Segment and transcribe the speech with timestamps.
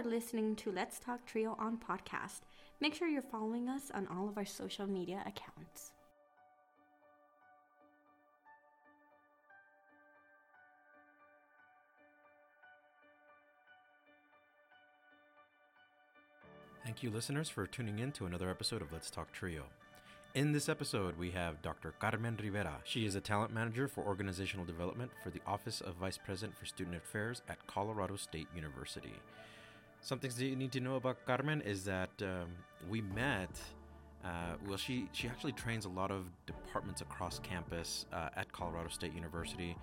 [0.00, 2.40] are listening to Let's Talk Trio on podcast.
[2.80, 5.92] Make sure you're following us on all of our social media accounts.
[16.84, 19.64] Thank you, listeners, for tuning in to another episode of Let's Talk Trio.
[20.34, 21.92] In this episode, we have Dr.
[21.98, 22.78] Carmen Rivera.
[22.84, 26.64] She is a talent manager for organizational development for the Office of Vice President for
[26.64, 29.12] Student Affairs at Colorado State University.
[30.02, 32.48] Some things that you need to know about Carmen is that um,
[32.88, 33.50] we met.
[34.24, 38.88] Uh, well, she she actually trains a lot of departments across campus uh, at Colorado
[38.88, 39.76] State University.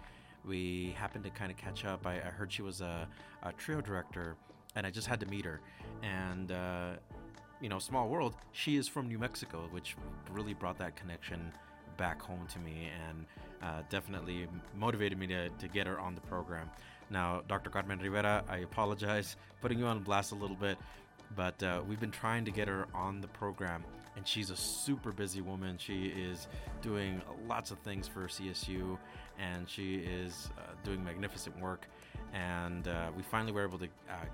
[0.46, 2.05] We happened to kind of catch up.
[2.05, 3.08] I, I heard she was a,
[3.44, 4.38] a trio director
[4.76, 5.60] and I just had to meet her.
[6.04, 6.91] And uh,
[7.62, 8.36] you know, small world.
[8.52, 9.96] She is from New Mexico, which
[10.32, 11.52] really brought that connection
[11.98, 13.26] back home to me, and
[13.63, 16.70] uh, definitely motivated me to, to get her on the program.
[17.10, 17.70] Now, Dr.
[17.70, 20.78] Carmen Rivera, I apologize putting you on blast a little bit,
[21.36, 23.84] but uh, we've been trying to get her on the program,
[24.16, 25.77] and she's a super busy woman.
[25.77, 26.48] She is
[26.82, 28.98] doing lots of things for CSU,
[29.40, 31.88] and she is uh, doing magnificent work.
[32.34, 34.26] And uh, we finally were able to uh,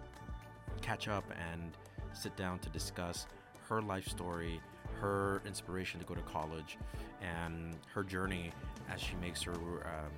[0.82, 1.72] catch up and
[2.14, 3.28] sit down to discuss
[3.70, 4.60] her life story,
[5.00, 6.78] her inspiration to go to college,
[7.22, 8.52] and her journey
[8.90, 10.12] as she makes her um,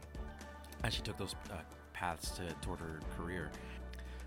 [0.83, 1.55] as she took those uh,
[1.95, 3.49] paths to, toward her career.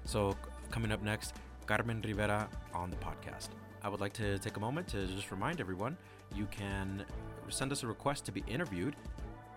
[0.04, 0.34] So,
[0.70, 1.34] coming up next,
[1.66, 3.50] Carmen Rivera on the podcast.
[3.82, 5.96] I would like to take a moment to just remind everyone
[6.34, 7.04] you can
[7.48, 8.96] send us a request to be interviewed.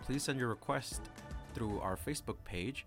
[0.04, 1.02] Please send your request
[1.54, 2.86] through our Facebook page.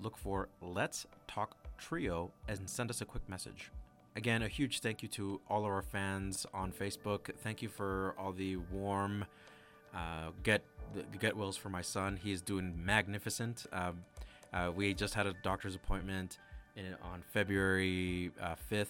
[0.00, 3.70] Look for Let's Talk Trio and send us a quick message.
[4.16, 7.30] Again, a huge thank you to all of our fans on Facebook.
[7.42, 9.26] Thank you for all the warm
[9.94, 10.62] uh, get
[11.18, 12.18] get wills for my son.
[12.22, 13.66] He is doing magnificent.
[13.72, 13.92] Uh,
[14.56, 16.38] uh, we just had a doctor's appointment
[16.76, 18.30] in, on February
[18.70, 18.84] 5th, uh,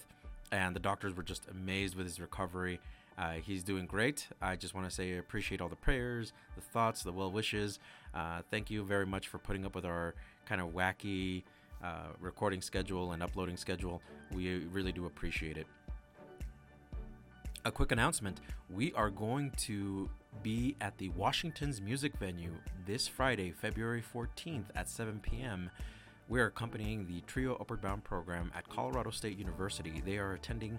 [0.51, 2.79] and the doctors were just amazed with his recovery.
[3.17, 4.27] Uh, he's doing great.
[4.41, 7.79] I just want to say I appreciate all the prayers, the thoughts, the well wishes.
[8.13, 10.13] Uh, thank you very much for putting up with our
[10.45, 11.43] kind of wacky
[11.83, 14.01] uh, recording schedule and uploading schedule.
[14.31, 15.67] We really do appreciate it.
[17.65, 18.39] A quick announcement
[18.69, 20.09] we are going to
[20.43, 22.53] be at the Washington's Music Venue
[22.85, 25.69] this Friday, February 14th at 7 p.m.
[26.29, 30.01] We're accompanying the Trio Upward Bound program at Colorado State University.
[30.05, 30.77] They are attending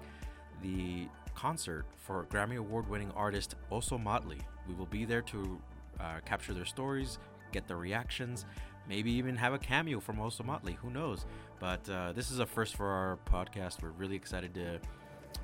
[0.62, 4.41] the concert for Grammy Award winning artist Ozomatli.
[4.66, 5.60] We will be there to
[6.00, 7.19] uh, capture their stories,
[7.52, 8.44] get their reactions,
[8.88, 10.76] maybe even have a cameo from Ozomatli.
[10.76, 11.26] Who knows?
[11.60, 13.82] But uh, this is a first for our podcast.
[13.82, 14.80] We're really excited to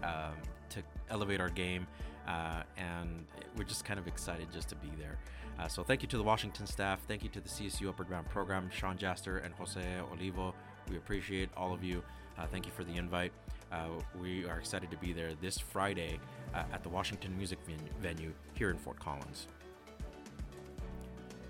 [0.02, 0.34] um,
[0.70, 1.86] to elevate our game,
[2.26, 3.26] uh, and
[3.56, 5.18] we're just kind of excited just to be there.
[5.58, 7.00] Uh, so thank you to the Washington staff.
[7.06, 9.80] Thank you to the CSU Upward Bound program, Sean Jaster and Jose
[10.12, 10.54] Olivo.
[10.90, 12.02] We appreciate all of you.
[12.38, 13.32] Uh, thank you for the invite.
[13.70, 13.88] Uh,
[14.20, 16.18] we are excited to be there this Friday
[16.54, 17.58] uh, at the Washington Music
[18.00, 19.46] venue here in Fort Collins.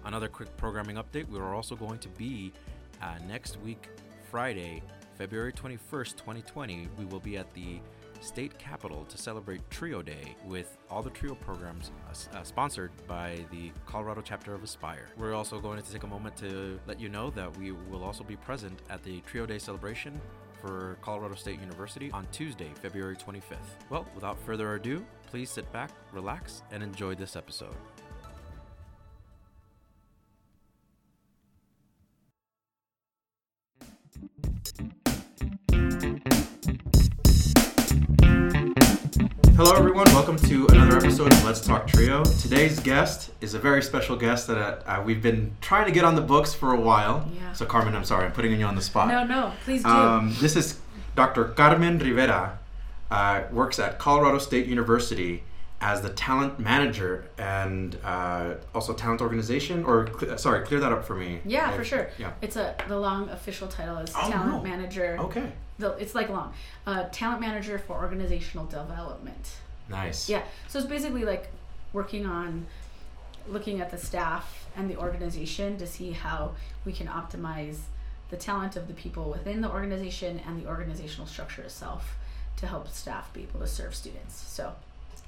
[0.04, 2.52] Another quick programming update we are also going to be
[3.02, 3.88] uh, next week,
[4.30, 4.82] Friday,
[5.16, 6.88] February 21st, 2020.
[6.98, 7.80] We will be at the
[8.24, 13.44] state capitol to celebrate Trio Day with all the Trio programs uh, uh, sponsored by
[13.50, 15.08] the Colorado chapter of Aspire.
[15.16, 18.24] We're also going to take a moment to let you know that we will also
[18.24, 20.20] be present at the Trio Day celebration
[20.60, 23.42] for Colorado State University on Tuesday, February 25th.
[23.90, 27.76] Well, without further ado, please sit back, relax, and enjoy this episode.
[39.56, 40.04] Hello, everyone.
[40.06, 42.24] Welcome to another episode of Let's Talk Trio.
[42.24, 46.14] Today's guest is a very special guest that uh, we've been trying to get on
[46.16, 47.28] the books for a while.
[47.34, 47.52] Yeah.
[47.52, 49.08] So, Carmen, I'm sorry, I'm putting you on the spot.
[49.08, 49.88] No, no, please do.
[49.88, 50.78] Um, this is
[51.14, 51.44] Dr.
[51.44, 52.58] Carmen Rivera.
[53.10, 55.44] Uh, works at Colorado State University
[55.80, 59.84] as the talent manager and uh, also talent organization.
[59.84, 61.40] Or cl- sorry, clear that up for me.
[61.44, 62.08] Yeah, I- for sure.
[62.18, 62.32] Yeah.
[62.42, 64.62] It's a the long official title is Oh, talent no.
[64.62, 65.16] manager.
[65.20, 65.52] Okay.
[65.78, 66.52] The, it's like long.
[66.86, 69.56] Uh, talent manager for organizational development.
[69.88, 70.28] Nice.
[70.28, 70.42] Yeah.
[70.68, 71.48] So it's basically like
[71.92, 72.66] working on
[73.48, 76.52] looking at the staff and the organization to see how
[76.84, 77.78] we can optimize
[78.30, 82.16] the talent of the people within the organization and the organizational structure itself
[82.56, 84.34] to help staff be able to serve students.
[84.34, 84.72] So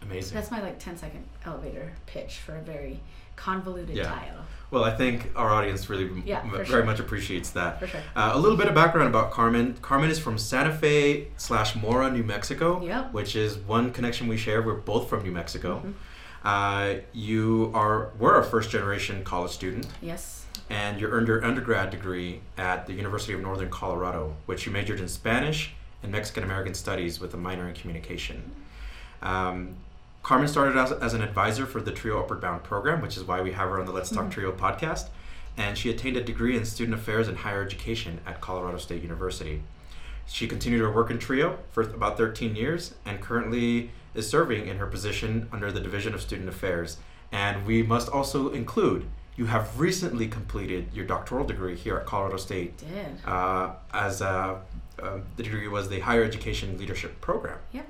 [0.02, 0.34] Amazing.
[0.34, 3.00] that's my like 10 second elevator pitch for a very
[3.36, 4.04] convoluted Yeah.
[4.08, 4.32] title.
[4.70, 6.82] Well, I think our audience really Yeah, m- very sure.
[6.84, 7.78] much appreciates that.
[7.78, 8.00] For sure.
[8.16, 9.76] Uh, a little bit of background about Carmen.
[9.80, 13.12] Carmen is from Santa Fe slash Mora, New Mexico, Yep.
[13.12, 14.60] which is one connection we share.
[14.62, 15.82] We're both from New Mexico.
[15.86, 15.92] Mhm.
[16.44, 20.46] Uh, you are were a first generation college student, Yes.
[20.68, 24.98] and you earned your undergrad degree at the University of Northern Colorado, which you majored
[25.00, 28.50] in Spanish and Mexican American Studies with a minor in communication.
[29.22, 29.76] Um,
[30.26, 33.40] Carmen started as, as an advisor for the Trio Upward Bound program, which is why
[33.42, 34.30] we have her on the Let's Talk Mhm.
[34.32, 35.06] Trio podcast.
[35.56, 39.62] And she attained a degree in student affairs and higher education at Colorado State University.
[40.26, 44.78] She continued her work in Trio for about 13 years and currently is serving in
[44.78, 46.96] her position under the Division of Student Affairs.
[47.30, 49.06] And we must also include
[49.36, 53.24] you have recently completed your doctoral degree here at Colorado State Did.
[53.24, 54.20] uh, as
[55.02, 57.58] uh, um, the degree was the Higher Education Leadership Program.
[57.72, 57.82] Yeah.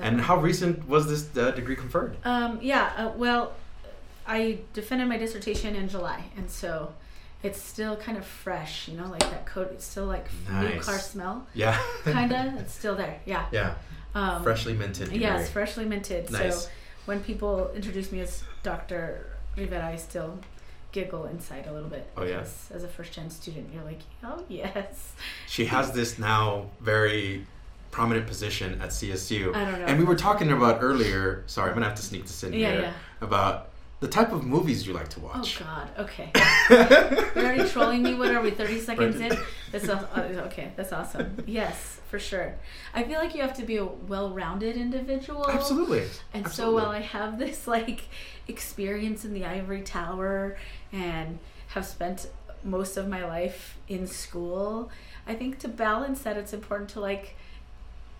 [0.00, 2.16] And how recent was this uh, degree conferred?
[2.24, 3.52] Um, yeah, uh, well,
[4.26, 6.92] I defended my dissertation in July, and so
[7.42, 9.70] it's still kind of fresh, you know, like that coat.
[9.72, 11.80] It's still like new car smell, Yeah.
[12.04, 12.56] kinda.
[12.58, 13.20] it's still there.
[13.26, 13.46] Yeah.
[13.52, 13.74] yeah.
[14.14, 15.10] Um, Freshly minted.
[15.10, 15.20] Degree.
[15.20, 16.30] Yes, freshly minted.
[16.30, 16.64] Nice.
[16.64, 16.70] So
[17.04, 19.26] when people introduce me as Dr.
[19.56, 20.38] Rivera, I still
[20.94, 22.06] giggle inside a little bit.
[22.16, 22.44] Oh, yeah?
[22.72, 25.12] As a first gen student, you're like, oh yes.
[25.48, 27.46] She has this now very
[27.90, 29.54] prominent position at CSU.
[29.54, 29.86] I don't know.
[29.86, 32.52] And we were talking about earlier, sorry, I'm going to have to sneak this in
[32.52, 32.92] Yeah, here, yeah.
[33.20, 33.70] about
[34.00, 35.60] the type of movies you like to watch.
[35.60, 35.64] Oh.
[35.64, 35.88] God.
[36.04, 36.30] Okay.
[37.34, 38.14] You're already trolling me.
[38.14, 38.50] What are we?
[38.50, 39.32] Thirty seconds in.
[39.72, 40.72] That's uh, okay.
[40.76, 41.42] That's awesome.
[41.46, 42.54] Yes, for sure.
[42.92, 45.48] I feel like you have to be a well-rounded individual.
[45.48, 46.04] Absolutely.
[46.34, 48.02] And so while I have this like
[48.46, 50.56] experience in the ivory tower
[50.94, 51.38] and
[51.68, 52.28] have spent
[52.62, 54.90] most of my life in school,
[55.26, 57.34] I think to balance that it's important to like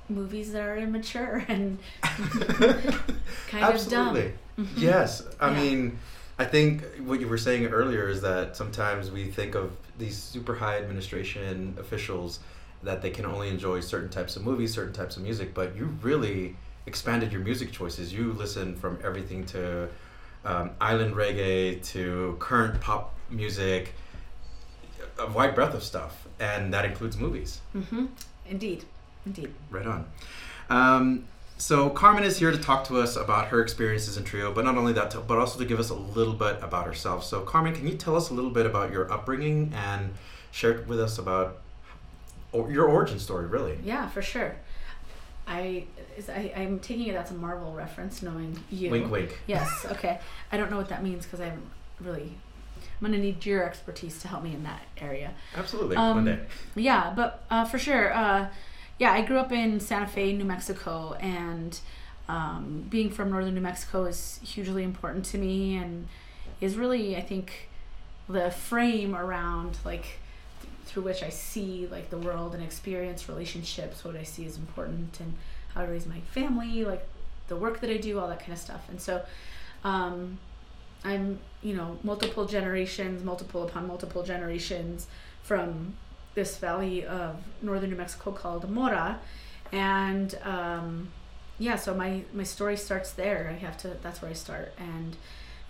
[0.08, 4.16] movies that are immature and kind of dumb.
[4.16, 4.32] Absolutely.
[4.58, 4.66] Mhm.
[4.76, 5.22] Yes.
[5.40, 5.60] I Yeah.
[5.62, 5.98] mean,
[6.38, 10.54] I think what you were saying earlier is that sometimes we think of these super
[10.56, 12.40] high administration officials
[12.82, 15.86] that they can only enjoy certain types of movies, certain types of music, but you
[16.02, 16.56] really
[16.86, 18.12] expanded your music choices.
[18.12, 19.88] You listen from everything to
[20.44, 23.94] um, island reggae to current pop music,
[25.18, 27.60] a wide breadth of stuff, and that includes movies.
[27.74, 28.06] Mm-hmm.
[28.48, 28.84] Indeed.
[29.26, 29.54] Indeed.
[29.70, 30.06] Right on.
[30.70, 31.24] Um,
[31.56, 34.76] so Carmen is here to talk to us about her experiences in Trio, but not
[34.76, 37.24] only that, to, but also to give us a little bit about herself.
[37.24, 40.14] So Carmen, can you tell us a little bit about your upbringing and
[40.50, 41.60] share with us about
[42.52, 43.78] your origin story, really?
[43.84, 44.56] Yeah, for sure.
[45.46, 45.84] I,
[46.16, 48.90] is, I I'm taking it that's a Marvel reference, knowing you.
[48.90, 49.40] Wink, wink.
[49.46, 49.86] Yes.
[49.90, 50.18] Okay.
[50.52, 51.62] I don't know what that means because I'm
[52.00, 52.32] really.
[53.00, 55.32] I'm gonna need your expertise to help me in that area.
[55.56, 55.96] Absolutely.
[55.96, 56.38] Um, One day.
[56.76, 58.14] Yeah, but uh, for sure.
[58.14, 58.48] Uh,
[58.98, 61.78] yeah, I grew up in Santa Fe, New Mexico, and
[62.28, 66.06] um, being from northern New Mexico is hugely important to me, and
[66.60, 67.68] is really, I think,
[68.28, 70.18] the frame around like
[70.86, 74.04] through which I see like the world and experience relationships.
[74.04, 75.34] What I see is important, and
[75.74, 77.06] how to raise my family, like
[77.48, 78.88] the work that I do, all that kind of stuff.
[78.88, 79.22] And so,
[79.82, 80.38] um,
[81.04, 85.06] I'm you know multiple generations, multiple upon multiple generations
[85.42, 85.94] from
[86.34, 89.20] this valley of northern New Mexico called Mora,
[89.70, 91.08] and um,
[91.58, 93.50] yeah, so my my story starts there.
[93.50, 93.96] I have to.
[94.02, 95.16] That's where I start, and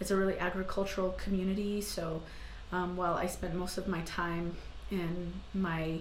[0.00, 1.80] it's a really agricultural community.
[1.80, 2.22] So
[2.72, 4.56] um, while I spent most of my time
[4.90, 6.00] in my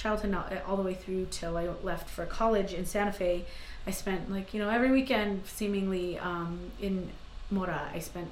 [0.00, 3.44] childhood, not all the way through till I left for college in Santa Fe,
[3.86, 7.10] I spent like you know every weekend seemingly um, in
[7.50, 7.90] Mora.
[7.92, 8.28] I spent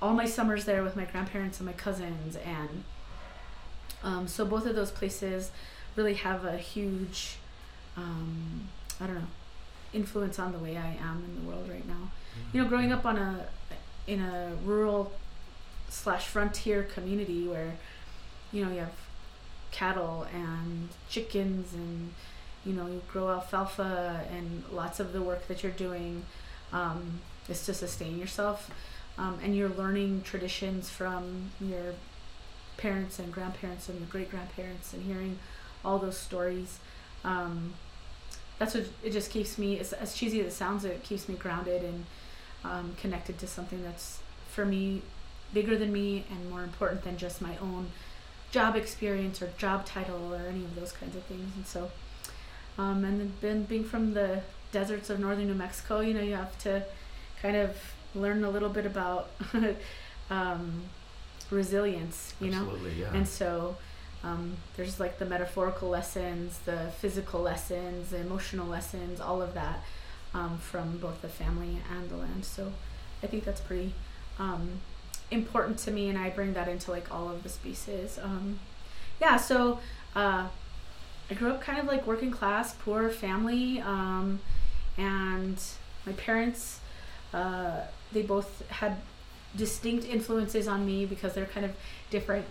[0.00, 2.84] all my summers there with my grandparents and my cousins and
[4.02, 5.50] um, so both of those places
[5.96, 7.38] really have a huge
[7.96, 8.68] um,
[9.00, 9.26] i don't know
[9.94, 12.10] influence on the way i am in the world right now.
[12.52, 13.46] You know growing up on a
[14.06, 15.12] in a rural
[15.88, 17.72] slash frontier community where
[18.52, 18.92] you know you have
[19.70, 22.12] cattle and chickens and
[22.64, 26.24] you know you grow alfalfa and lots of the work that you're doing
[26.72, 28.70] um, is to sustain yourself
[29.18, 31.94] um, and you're learning traditions from your
[32.76, 35.38] parents and grandparents and great grandparents and hearing
[35.84, 36.78] all those stories.
[37.24, 37.74] Um,
[38.58, 41.34] that's what it just keeps me as, as cheesy as it sounds it keeps me
[41.34, 42.06] grounded and
[42.64, 44.20] um, connected to something that's
[44.50, 45.02] for me
[45.52, 47.90] bigger than me and more important than just my own
[48.50, 51.90] job experience or job title or any of those kinds of things and so
[52.78, 54.40] um, and then being from the
[54.72, 56.82] deserts of northern new mexico you know you have to
[57.42, 57.76] kind of
[58.14, 59.30] learn a little bit about
[60.30, 60.82] um,
[61.50, 63.12] resilience you know Absolutely, yeah.
[63.14, 63.76] and so
[64.24, 69.84] um, there's like the metaphorical lessons, the physical lessons, the emotional lessons, all of that
[70.34, 72.44] um, from both the family and the land.
[72.44, 72.72] So
[73.22, 73.92] I think that's pretty
[74.38, 74.80] um,
[75.30, 78.18] important to me, and I bring that into like all of the species.
[78.22, 78.58] Um,
[79.20, 79.80] yeah, so
[80.14, 80.48] uh,
[81.30, 84.40] I grew up kind of like working class, poor family, um,
[84.96, 85.60] and
[86.04, 86.80] my parents,
[87.32, 87.80] uh,
[88.12, 88.96] they both had
[89.56, 91.72] distinct influences on me because they're kind of
[92.10, 92.44] different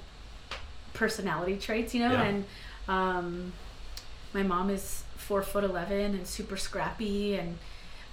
[0.94, 2.12] personality traits, you know.
[2.12, 2.24] Yeah.
[2.24, 2.46] And
[2.88, 3.54] um,
[4.34, 7.58] my mom is four foot eleven and super scrappy and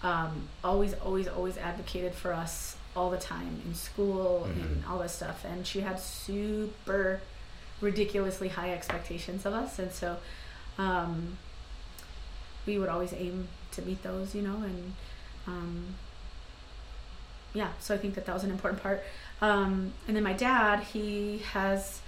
[0.03, 4.63] um, always always always advocated for us all the time in school Mhm.
[4.63, 7.21] and all this stuff and she had super
[7.81, 10.19] ridiculously high expectations of us and so
[10.79, 11.39] um,
[12.67, 14.93] we would always aim to meet those you know and
[15.47, 15.95] um,
[17.55, 19.03] yeah so i think that that was an important part
[19.41, 22.01] um, and then my dad he has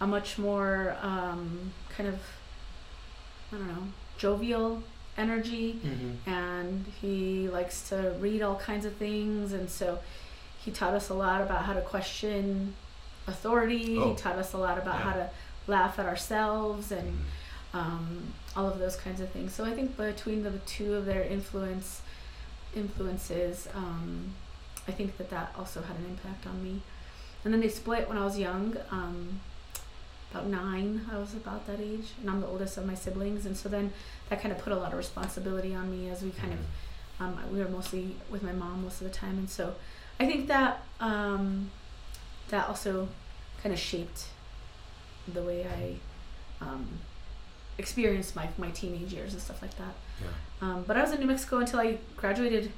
[0.00, 2.20] a much more um, kind of
[3.52, 3.82] i don't know
[4.18, 4.82] jovial
[5.18, 6.30] energy Mm-hmm.
[6.30, 9.98] and he likes to read all kinds of things and so
[10.66, 12.74] he taught us a lot about how to question
[13.26, 13.96] authority.
[13.98, 14.10] Oh.
[14.10, 15.00] he taught us a lot about Yeah.
[15.10, 15.30] how to
[15.66, 17.18] laugh at ourselves and
[17.72, 19.54] um, all of those kinds of things.
[19.54, 22.02] So i think between the two of their influence
[22.74, 24.34] influences um,
[24.88, 26.82] i think that that also had an impact on me.
[27.44, 29.40] And then they split when i was young um,
[30.30, 32.08] about nine i was about that age.
[32.20, 33.46] And i'm the oldest of my siblings.
[33.46, 33.92] And so then
[34.28, 36.58] that kind of put a lot of responsibility on me as we kind of
[37.18, 39.38] um, we were mostly with my mom most of the time.
[39.38, 39.74] And so
[40.20, 41.70] i think that um,
[42.48, 43.08] that also
[43.62, 44.26] kind of shaped
[45.32, 46.86] the way i um,
[47.78, 50.28] experienced my, my teenage years and stuff like that Yeah.
[50.62, 52.72] um, but i was in new mexico until i graduated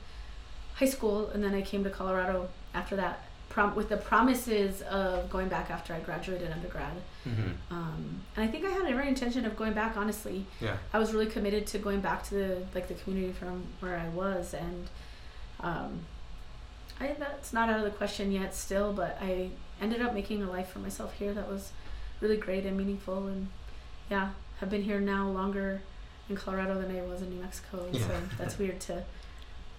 [0.74, 5.30] high school and then i came to colorado after that prom- with the promises of
[5.30, 6.92] going back after i graduated undergrad
[7.28, 7.50] Mm-hmm.
[7.74, 10.76] um, and i think i had every intention of going back honestly Yeah.
[10.94, 14.08] I was really committed to going back to the like the community from where I
[14.08, 14.88] was, and
[15.60, 16.00] um,
[17.00, 19.50] I that's not out of the question yet still, but I
[19.80, 21.70] ended up making a life for myself here that was
[22.20, 23.48] really great and meaningful, and
[24.10, 25.80] yeah, have been here now longer
[26.28, 29.04] in Colorado than I was in New Mexico, and so that's weird to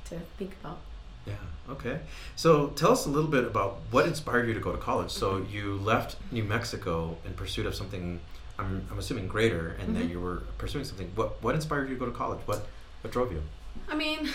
[0.06, 0.80] to think about.
[1.26, 1.34] Yeah.
[1.70, 2.00] Okay.
[2.36, 5.12] So tell us a little bit about what inspired you to go to college.
[5.12, 8.20] So you left New Mexico in pursuit of something.
[8.58, 10.10] I'm, I'm assuming greater, and that Mhm.
[10.12, 11.12] you were pursuing something.
[11.16, 12.40] What What inspired you to go to college?
[12.46, 12.66] What
[13.02, 13.44] What drove you?
[13.90, 14.30] I mean,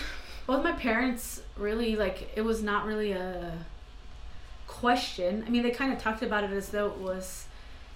[0.47, 3.53] both my parents really like it was not really a
[4.67, 5.43] question.
[5.45, 7.45] I mean, they kind of talked about it as though it was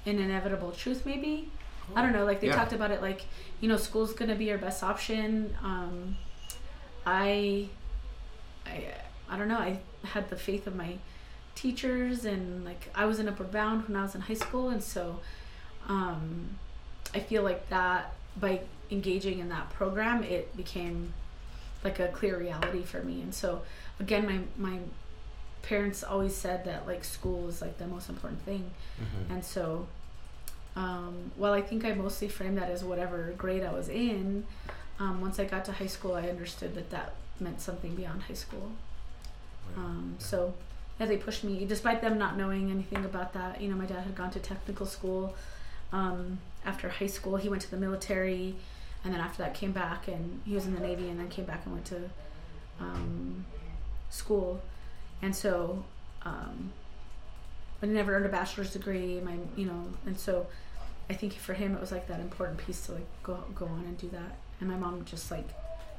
[0.05, 1.51] an inevitable truth, maybe.
[1.95, 2.23] I don't know.
[2.25, 2.55] Like they Yeah.
[2.55, 3.21] talked about it like
[3.61, 5.55] you know school's gonna be your best option.
[5.63, 6.17] Um,
[7.05, 7.69] I,
[8.65, 8.83] I,
[9.29, 9.57] I don't know.
[9.57, 10.97] I had the faith of my
[11.55, 14.83] teachers and like I was in Upward Bound when I was in high school, and
[14.83, 15.19] so
[15.87, 16.57] um,
[17.13, 21.13] I feel like that by engaging in that program, it became
[21.83, 23.21] like a clear reality for me.
[23.21, 23.61] And so
[23.99, 24.39] again, my
[24.71, 24.79] my
[25.61, 28.71] parents always said that like school is like the most important thing.
[29.01, 29.33] Mm-hmm.
[29.33, 29.87] And so,
[30.75, 34.45] um, while I think I mostly framed that as whatever grade I was in,
[34.99, 38.33] um, once I got to high school, I understood that that meant something beyond high
[38.33, 38.71] school.
[39.77, 40.53] Um, so,
[40.99, 43.61] yeah, they pushed me, despite them not knowing anything about that.
[43.61, 45.35] You know, my dad had gone to technical school
[45.93, 47.37] um, after high school.
[47.37, 48.55] He went to the military,
[49.03, 51.45] and then after that came back, and he was in the Navy, and then came
[51.45, 52.09] back and went to
[52.79, 53.45] um,
[54.09, 54.61] school.
[55.21, 55.83] And so,
[56.23, 56.71] um,
[57.79, 59.19] but he never earned a bachelor's degree.
[59.21, 60.47] My, you know, and so
[61.09, 63.83] I think for him it was like that important piece to like go go on
[63.85, 64.37] and do that.
[64.59, 65.47] And my mom just like,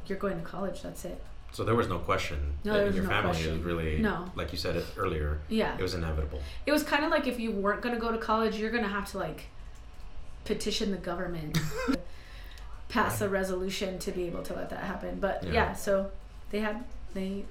[0.06, 0.82] you're going to college.
[0.82, 1.22] That's it.
[1.52, 3.30] So there was no question No, that in your no family.
[3.30, 3.52] It question.
[3.56, 4.30] was really No.
[4.36, 5.40] like you said it earlier.
[5.48, 5.76] Yeah.
[5.76, 6.40] It was inevitable.
[6.64, 8.84] It was kind of like if you weren't going to go to college, you're going
[8.84, 9.46] to have to like
[10.44, 11.58] petition the government,
[12.90, 15.18] pass a resolution to be able to let that happen.
[15.20, 15.52] But Yeah.
[15.52, 16.10] yeah, so
[16.50, 17.44] they had they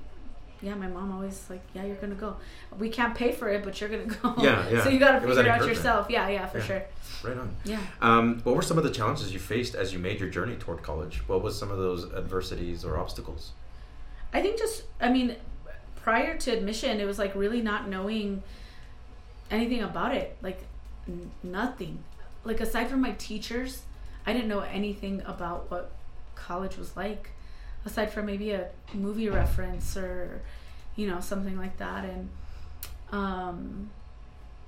[0.62, 2.36] yeah, my mom always like, yeah, you're to go.
[2.78, 4.36] We can't pay for it, but you're to go.
[4.40, 4.84] Yeah, yeah.
[4.84, 6.08] So you got to figure it out yourself.
[6.10, 6.64] Yeah, yeah, for Yeah.
[6.66, 6.84] sure.
[7.24, 7.56] Right on.
[7.64, 7.80] Yeah.
[8.02, 10.84] Um, what were some of the challenges you faced as you made your journey toward
[10.84, 11.22] college?
[11.28, 13.52] What was some of those adversities or obstacles?
[14.34, 15.38] I think just, I mean,
[15.96, 18.44] prior to admission, it was like really not knowing
[19.50, 20.36] anything about it.
[20.42, 20.60] Like,
[21.08, 22.04] n- nothing.
[22.44, 23.84] Like, aside from my teachers,
[24.26, 25.92] I didn't know anything about what
[26.36, 27.32] college was like,
[27.86, 30.42] aside from maybe a movie reference or,
[30.96, 32.06] you know, something like that.
[32.06, 32.30] And,
[33.12, 33.90] um,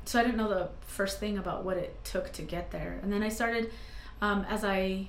[0.05, 3.00] so I didn't know the first thing about what it took to get there.
[3.03, 3.72] And then I started,
[4.22, 5.08] um, as I,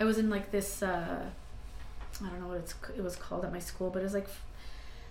[0.00, 1.24] I was in like this, uh,
[2.22, 4.28] I don't know what it's it was called at my school, but it was like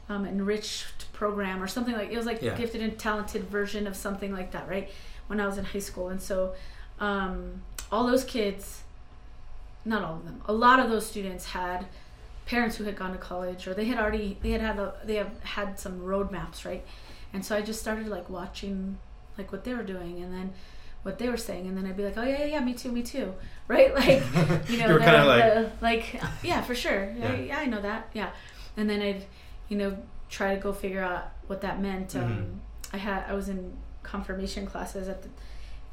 [0.09, 2.55] um, enriched program or something like it was like Yeah.
[2.55, 4.89] gifted and talented version of something like that, right?
[5.27, 6.53] When I was in high school, and so
[6.99, 7.61] um,
[7.93, 8.81] all those kids,
[9.85, 11.85] not all of them, a lot of those students had
[12.45, 15.15] parents who had gone to college or they had already they had had a, they
[15.15, 16.83] have had some roadmaps, right?
[17.33, 18.97] And so I just started like watching
[19.37, 20.53] like what they were doing, and then
[21.03, 22.91] what they were saying, and then I'd be like, oh yeah, yeah, yeah, me too,
[22.91, 23.33] me too,
[23.67, 23.93] right?
[23.93, 24.21] Like
[24.69, 27.33] you know, You kinda like- the- like yeah, for sure, yeah.
[27.33, 27.39] Yeah.
[27.49, 28.29] yeah, I know that, yeah.
[28.77, 29.25] And then I'd,
[29.69, 29.97] you know,
[30.29, 32.15] try to go figure out what that meant.
[32.15, 32.45] Um, Mhm.
[32.95, 33.73] I had I was in
[34.03, 35.29] confirmation classes at the,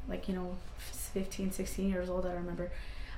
[0.07, 0.55] like you know,
[1.11, 2.25] 15, 16 years old.
[2.25, 2.71] I remember,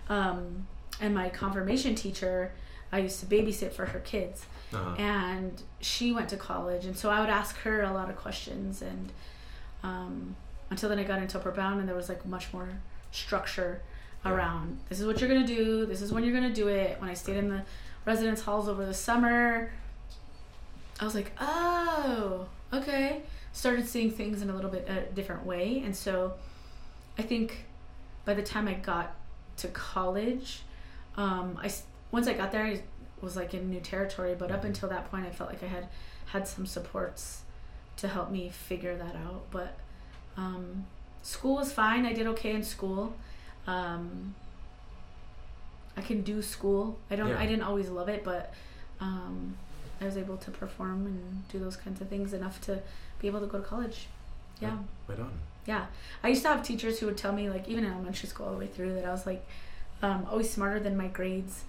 [0.10, 0.68] Um,
[1.00, 2.52] and my confirmation teacher,
[2.92, 4.96] I used to babysit for her kids, Uh-huh.
[4.98, 8.82] and she went to college, and so I would ask her a lot of questions,
[8.82, 9.12] and
[9.84, 10.36] um,
[10.70, 12.70] until then I got into Upward Bound, and there was like much more
[13.12, 13.82] structure
[14.26, 14.80] around.
[14.90, 15.86] This is what you're gonna do.
[15.86, 17.00] This is when you're gonna do it.
[17.02, 17.64] When I stayed in the
[18.06, 19.72] residence halls over the summer,
[21.00, 23.24] I was like, oh, okay.
[23.52, 26.34] Started seeing things in a little bit a different way, and so
[27.18, 27.66] I think
[28.26, 29.16] by the time I got
[29.58, 30.62] to college,
[31.18, 31.72] um, I
[32.12, 32.82] once I got there, I
[33.22, 34.36] was like in new territory.
[34.38, 35.88] But up until that point, I felt like I had
[36.28, 37.42] had some supports
[37.98, 39.44] to help me figure that out.
[39.52, 39.78] But
[40.38, 40.86] um,
[41.22, 42.06] school was fine.
[42.06, 43.14] I did okay in school.
[43.68, 44.36] Um,
[45.96, 46.98] I can do school.
[47.10, 47.30] I don't.
[47.30, 47.40] Yeah.
[47.40, 48.54] I didn't always love it, but
[49.00, 49.58] um,
[50.02, 52.82] I was able to perform and do those kinds of things enough to
[53.20, 54.08] be able to go to college.
[54.60, 54.78] Yeah.
[55.08, 55.32] Right on.
[55.66, 55.86] Yeah,
[56.24, 58.54] I used to have teachers who would tell me, like, even in elementary school, all
[58.54, 59.46] the way through, that I was like
[60.02, 61.64] um, always smarter than my grades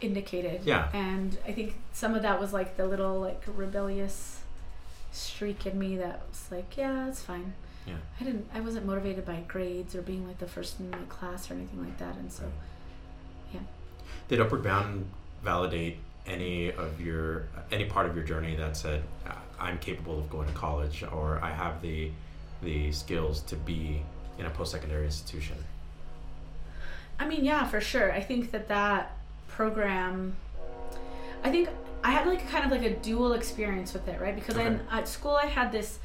[0.00, 0.62] indicated.
[0.64, 0.88] Yeah.
[0.92, 4.40] And I think some of that was like the little like rebellious
[5.12, 7.52] streak in me that was like, yeah, it's fine.
[7.86, 7.94] Yeah.
[8.20, 8.48] I didn't.
[8.54, 11.82] I wasn't motivated by grades or being like the first in my class or anything
[11.82, 12.16] like that.
[12.16, 12.44] And so,
[13.52, 13.60] yeah.
[14.28, 15.06] Did Upward Bound
[15.42, 20.28] validate any of your any part of your journey that said "Uh, I'm capable of
[20.28, 22.10] going to college or I have the
[22.62, 24.02] the skills to be
[24.38, 25.56] in a post secondary institution?
[27.20, 28.12] I mean, yeah, for sure.
[28.12, 29.12] I think that that
[29.48, 30.36] program,
[31.42, 31.68] I think
[32.04, 34.34] I had like kind of like a dual experience with it, right?
[34.34, 35.98] Because I, at school I had this,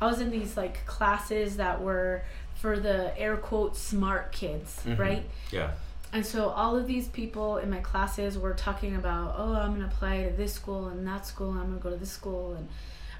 [0.00, 2.22] I was in these like classes that were
[2.54, 4.98] for the air quote smart kids, Mhm.
[4.98, 5.24] right?
[5.50, 5.72] Yeah.
[6.12, 9.86] And so all of these people in my classes were talking about, oh, I'm gonna
[9.86, 12.68] apply to this school and that school, and I'm gonna go to this school, and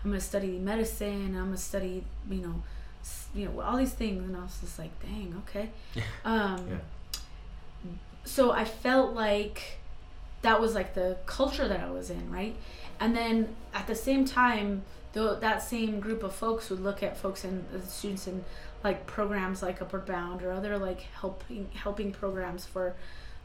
[0.05, 2.63] I'm gonna study medicine, and I'm gonna study, you know,
[3.35, 5.71] you know, all these things, and I was just like, dang, okay.
[6.25, 6.77] Um, Yeah.
[8.25, 9.79] So I felt like
[10.43, 12.55] that was like the culture that I was in, right?
[12.99, 14.83] And then at the same time,
[15.13, 18.45] though that same group of folks would look at folks and the students in
[18.85, 22.95] like programs like Upward Bound or other like helping helping programs for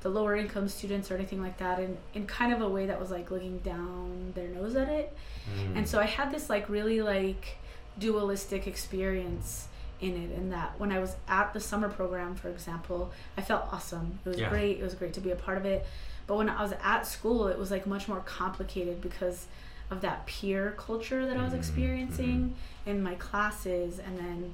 [0.01, 2.99] the lower income students or anything like that and in kind of a way that
[2.99, 5.17] was like looking down their nose at it.
[5.57, 5.77] Mm.
[5.77, 7.57] And so I had this like really like
[7.97, 9.67] dualistic experience
[10.01, 13.67] in it and that when I was at the summer program, for example, I felt
[13.71, 14.19] awesome.
[14.25, 14.49] It was Yeah.
[14.49, 14.79] great.
[14.79, 15.85] It was great to be a part of it.
[16.27, 19.45] But when I was at school, it was like much more complicated because
[19.89, 22.55] of that peer culture that I was Mhm, experiencing
[22.85, 24.53] in my classes and then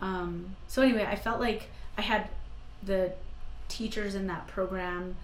[0.00, 2.28] um, so anyway, I felt like I had
[2.82, 3.12] the
[3.68, 5.16] teachers in that program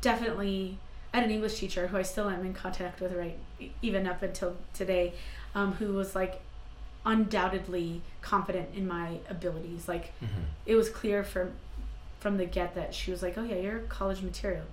[0.00, 0.78] definitely
[1.12, 3.38] I had an English teacher who I still am in contact with right
[3.82, 5.14] even up until today
[5.54, 6.40] um, who was like
[7.08, 9.88] undoubtedly confident in my abilities.
[9.88, 10.44] Like Mhm.
[10.66, 11.52] it was clear from
[12.20, 14.64] from the get that she was like oh yeah you're college material.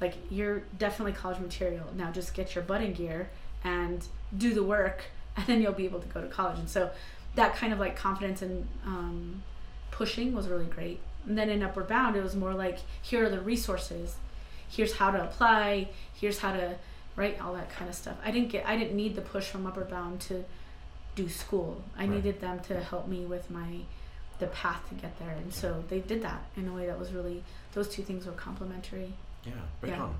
[0.00, 1.86] Like you're definitely college material.
[1.94, 3.28] Now just get your butt in gear
[3.64, 5.04] and do the work
[5.36, 6.58] and then you'll be able to go to college.
[6.58, 6.90] And so
[7.34, 9.42] that kind of like confidence and um,
[9.90, 11.00] pushing was really great.
[11.26, 14.16] And then in upward bound it was more like here are the resources.
[14.68, 15.88] Here's how to apply.
[16.14, 16.76] Here's how to
[17.14, 18.16] write all that kind of stuff.
[18.24, 20.44] I didn't get i didn't need the push from upward bound to
[21.16, 22.10] do school i Right.
[22.10, 23.78] needed them to help me with my
[24.38, 27.10] the path to get there and so they did that in a way that was
[27.12, 29.12] really those two things were complementary
[29.44, 29.52] Yeah,
[29.82, 30.02] right Yeah.
[30.06, 30.14] on.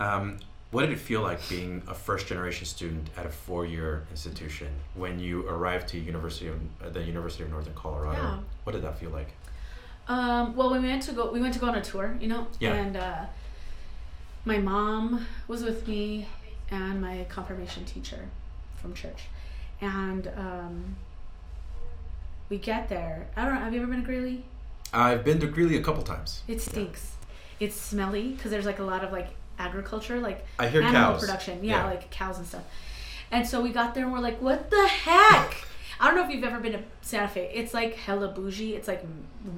[0.00, 0.38] Um,
[0.70, 4.68] what did it feel like being a first generation student at a four year institution
[4.94, 8.22] when you arrived to University of uh, the University of Northern Colorado?
[8.22, 8.38] Yeah.
[8.64, 9.30] What did that feel like?
[10.08, 11.30] Um, well, we went to go.
[11.32, 12.74] We went to go on a tour, you know, Yeah.
[12.74, 13.26] and uh,
[14.44, 16.26] my mom was with me,
[16.70, 18.28] and my confirmation teacher
[18.80, 19.24] from church,
[19.80, 20.96] and um,
[22.48, 23.28] we get there.
[23.36, 23.60] I don't know.
[23.60, 24.44] Have you ever been to Greeley?
[24.92, 26.42] I've been to Greeley a couple times.
[26.48, 27.12] It stinks.
[27.60, 31.20] It's smelly because there's like a lot of like agriculture, like I hear animal cows.
[31.20, 31.62] production.
[31.62, 31.84] Yeah, Yeah.
[31.86, 32.64] like cows and stuff.
[33.30, 35.54] And so we got there and we're like, what the heck?
[36.00, 37.52] I don't know if you've ever been to Santa Fe.
[37.54, 38.74] It's like hella bougie.
[38.74, 39.04] It's like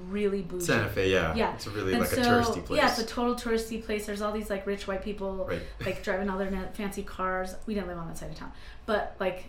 [0.09, 0.67] really bougie.
[0.67, 1.33] Santa Fe, yeah.
[1.37, 1.55] Yeah.
[1.55, 2.79] It's really And like so, a touristy place.
[2.79, 4.07] Yeah, it's a total touristy place.
[4.07, 5.63] There's all these like rich white people right.
[5.87, 7.55] like driving all their fancy cars.
[7.67, 8.51] We didn't live on that side of town,
[8.87, 9.45] but like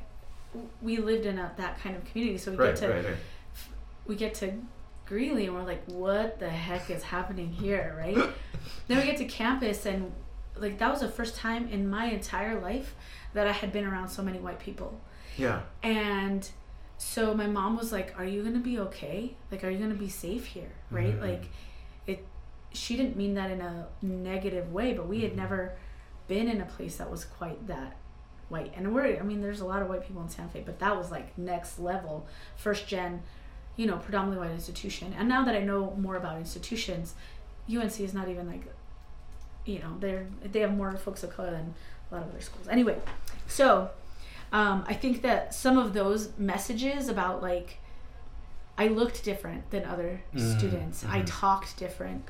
[0.82, 2.38] we lived in a, that kind of community.
[2.38, 3.16] So we Right, get to right, right.
[4.06, 4.54] we get to
[5.06, 8.16] Greeley and we're like, what the heck is happening here, right?
[8.88, 10.12] then we get to campus and
[10.56, 12.96] like that was the first time in my entire life
[13.34, 15.00] that I had been around so many white people.
[15.38, 15.62] Yeah.
[15.82, 16.48] And
[16.98, 19.36] so my mom was like, "Are you going to be okay?
[19.52, 21.16] Like are you going to be safe here?" Right?
[21.20, 21.22] Mhm.
[21.22, 21.44] Like
[22.06, 22.26] it
[22.72, 25.38] she didn't mean that in a negative way, but we had Mhm.
[25.38, 25.74] never
[26.28, 27.98] been in a place that was quite that
[28.54, 28.72] white.
[28.78, 30.96] And we're I mean there's a lot of white people in Santa Fe, but that
[30.98, 33.22] was like next level, first gen,
[33.76, 35.14] you know, predominantly white institution.
[35.18, 37.16] And now that I know more about institutions,
[37.70, 38.64] UNC is not even like,
[39.66, 41.74] you know, they're they have more folks of color than
[42.10, 42.68] a lot of other schools.
[42.70, 42.98] Anyway,
[43.48, 43.90] so
[44.54, 47.80] um, I think that some of those messages about like
[48.78, 51.04] I looked different than other Mm, students.
[51.06, 51.26] I mhm.
[51.28, 52.24] talked different.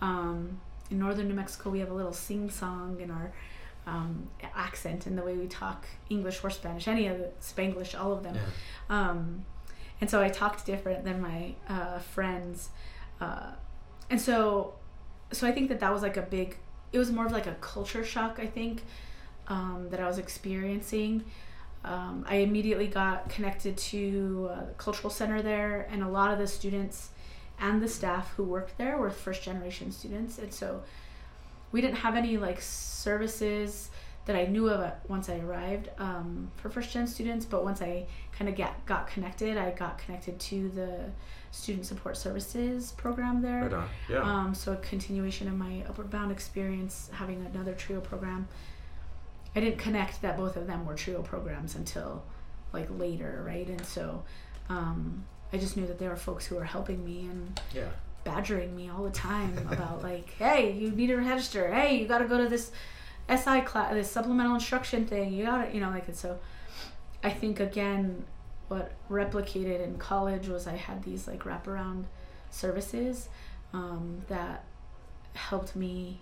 [0.00, 3.32] Um, in northern New Mexico, we have a little sing song in our
[3.86, 8.12] um, accent in the way we talk English or Spanish, any of the Spanglish, all
[8.12, 8.34] of them.
[8.34, 9.10] Yeah.
[9.10, 9.44] Um,
[10.00, 12.70] and so I talked different than my uh, friends,
[13.20, 13.52] uh,
[14.08, 14.74] and so
[15.32, 16.56] so I think that that was like a big.
[16.92, 18.38] It was more of like a culture shock.
[18.40, 18.82] I think
[19.48, 21.24] um, that I was experiencing.
[21.84, 26.38] Um, I immediately got connected to uh, the cultural center there, and a lot of
[26.38, 27.10] the students
[27.58, 30.82] and the staff who worked there were first generation students, and so
[31.72, 33.90] we didn't have any like services
[34.26, 37.44] that I knew of once I arrived um, for first gen students.
[37.46, 41.10] But once I kind of get got connected, I got connected to the
[41.50, 43.62] student support services program there.
[43.62, 43.88] Right on.
[44.08, 44.20] Yeah.
[44.22, 48.46] Um, so a continuation of my upward bound experience, having another trio program.
[49.56, 52.22] I didn't connect that both of them were trio programs until
[52.72, 53.66] like later, right?
[53.66, 54.22] And so
[54.68, 57.88] um, I just knew that there were folks who were helping me and yeah.
[58.24, 61.72] Badgering me all the time about like, hey, you need to register.
[61.72, 62.70] Hey, you got to go to this
[63.28, 65.32] SI class, this supplemental instruction thing.
[65.32, 66.38] You got to, you know, like, and so
[67.22, 68.24] I think again,
[68.68, 72.04] what replicated in college was I had these like wraparound
[72.50, 73.28] services
[73.72, 74.64] um, that
[75.34, 76.20] helped me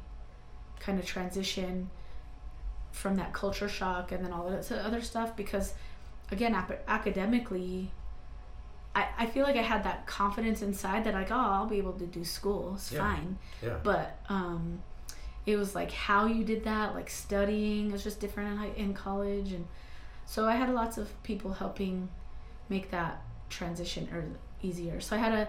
[0.81, 1.91] kind of transition
[2.93, 5.75] from that culture shock and then all of this other stuff because
[6.31, 7.91] again ap- academically
[8.94, 11.92] I, I feel like I had that confidence inside that like oh I'll be able
[11.94, 12.98] to do school it's Yeah.
[13.01, 13.77] fine Yeah.
[13.83, 14.83] but um
[15.46, 18.94] it was like how you did that like studying it was just different in, in
[18.94, 19.66] college and
[20.27, 22.09] so I had lots of people helping
[22.68, 24.24] make that transition or
[24.62, 25.48] easier so I had a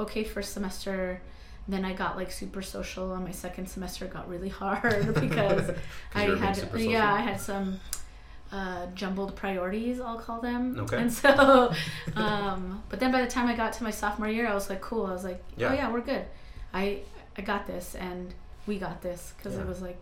[0.00, 1.20] okay first semester
[1.68, 5.70] then I got like super social and my second semester got really hard because
[6.14, 7.12] I you were being had yeah?
[7.14, 7.80] I had some
[8.52, 10.98] uh, jumbled priorities I'll call them Okay.
[10.98, 11.72] and so
[12.16, 14.80] um, but then by the time I got to my sophomore year I was like
[14.80, 15.70] cool I was like Yeah.
[15.70, 16.24] oh yeah we're good
[16.72, 17.00] I
[17.36, 18.32] I got this and
[18.66, 19.62] we got this because Yeah.
[19.62, 19.96] it was like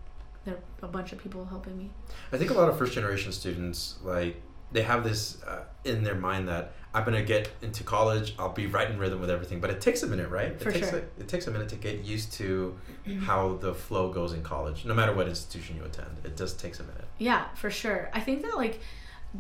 [0.45, 1.91] there were a bunch of people helping me
[2.33, 4.41] I think a lot of first generation students like
[4.75, 8.67] they have this uh, in their mind that I'm gonna get into college, I'll be
[8.67, 10.61] right in rhythm with everything, but it takes a minute, right?
[10.61, 10.99] For it takes sure.
[11.01, 12.77] a, it takes a minute to get used to
[13.23, 16.11] how the flow goes in college, no matter what institution you attend.
[16.25, 17.05] It just takes a minute.
[17.19, 18.11] Yeah, for sure.
[18.13, 18.81] I think that like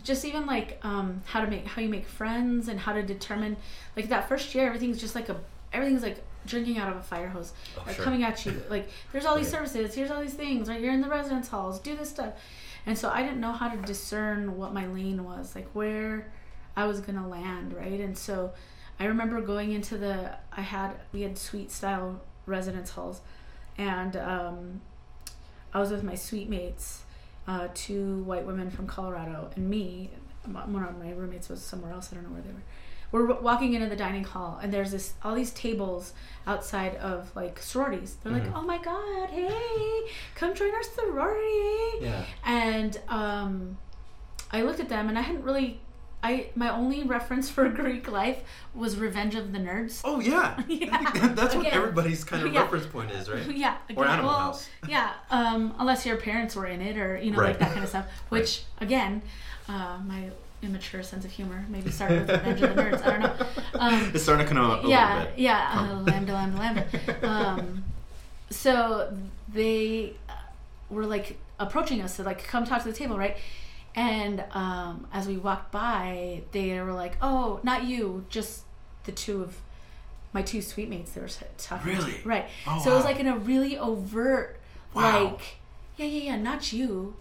[0.02, 3.56] just even like um how to make how you make friends and how to determine
[3.96, 5.36] like that first year everything's just like a
[5.72, 8.04] everything's like drinking out of a fire hose Oh, like sure.
[8.04, 9.68] coming at you like there's all these Right.
[9.68, 12.32] services here's all these things right you're in the residence halls do this stuff
[12.86, 16.30] and so i didn't know how to discern what my lane was like where
[16.76, 18.00] i was gonna land right?
[18.00, 18.52] And so
[19.00, 23.20] i remember going into the i had we had suite style residence halls.
[23.78, 24.80] And um,
[25.72, 27.02] i was with my suite mates
[27.46, 30.10] uh, two white women from colorado and me.
[30.46, 32.62] One of my roommates was somewhere else i don't know where they were
[33.14, 36.12] we're walking into the dining hall and there's this all these tables
[36.48, 38.44] outside of like sororities they're Mhm.
[38.46, 40.00] like oh my god hey
[40.34, 42.24] come join our sorority Yeah.
[42.44, 43.78] and um,
[44.50, 45.80] I looked at them and I hadn't really
[46.24, 48.40] I my only reference for Greek life
[48.74, 50.00] was Revenge of the Nerds.
[50.04, 50.58] Oh yeah.
[50.68, 51.10] Yeah.
[51.38, 51.74] That's what Again.
[51.80, 52.62] everybody's kind of Yeah.
[52.62, 53.46] reference point is, right?
[53.54, 54.68] yeah, Or Animal well, House.
[54.88, 57.48] yeah, um, unless your parents were in it or you know Right.
[57.50, 58.06] like that kind of stuff.
[58.30, 59.22] Which again,
[59.68, 60.30] uh, my
[60.64, 63.02] immature sense of humor maybe started with Revenge of the Nerds.
[63.06, 63.46] I don't know.
[63.80, 65.38] Um, it's starting to come out a yeah, little bit.
[65.38, 65.90] yeah, Come.
[65.90, 67.28] uh, lambda, lambda, lambda.
[67.28, 67.84] Um,
[68.50, 69.16] so
[69.52, 70.32] they uh,
[70.90, 73.36] were like approaching us to like come talk to the table, right?
[73.96, 78.62] And um, as we walked by, they were like, "Oh, not you, just
[79.04, 79.56] the two of
[80.32, 82.02] my two suite mates." They were talking, to.
[82.02, 82.20] Really?
[82.24, 82.46] right?
[82.66, 84.58] Oh, so it was like in a really overt,
[84.94, 85.24] Wow.
[85.24, 85.58] like,
[85.96, 87.14] yeah, yeah, yeah, not you,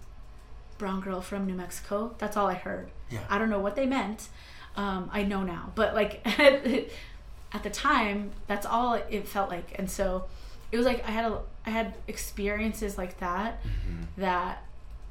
[0.79, 2.15] brown girl from New Mexico.
[2.17, 2.89] That's all I heard.
[3.13, 3.21] Yeah.
[3.30, 4.28] I don't know what they meant.
[4.76, 9.89] Um, I know now, but like at the time, that's all it felt like, and
[9.89, 10.26] so
[10.71, 14.06] it was like I had a I had experiences like that Mhm.
[14.17, 14.63] that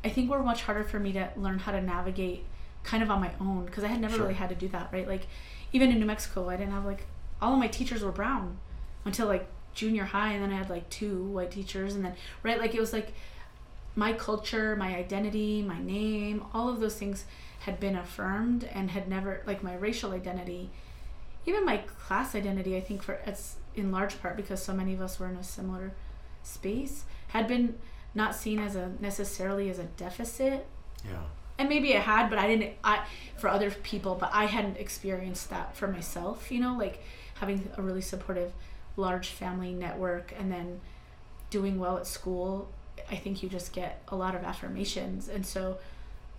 [0.05, 2.45] I think were much harder for me to learn how to navigate
[2.83, 4.23] kind of on my own because I had never Sure.
[4.25, 5.07] really had to do that, right?
[5.07, 5.29] Like
[5.73, 7.07] even in New Mexico, I didn't have like
[7.41, 8.59] all of my teachers were brown
[9.05, 12.59] until like junior high, and then I had like two white teachers, and then right
[12.59, 13.13] like it was like
[13.95, 17.25] my culture, my identity, my name, all of those things
[17.65, 20.71] had been affirmed and had never like my racial identity,
[21.47, 22.77] even my class identity.
[22.77, 25.43] I think for it's in large part because so many of us were in a
[25.45, 25.93] similar
[26.43, 27.79] space had been
[28.15, 30.67] not seen as a necessarily as a deficit
[31.05, 31.23] Yeah.
[31.57, 33.05] and maybe it had but i didn't i
[33.39, 37.03] for other people but i hadn't experienced that for myself you know like
[37.37, 38.53] having a really supportive
[38.97, 40.81] large family network and then
[41.49, 42.69] doing well at school,
[43.11, 45.79] I think you just get a lot of affirmations and so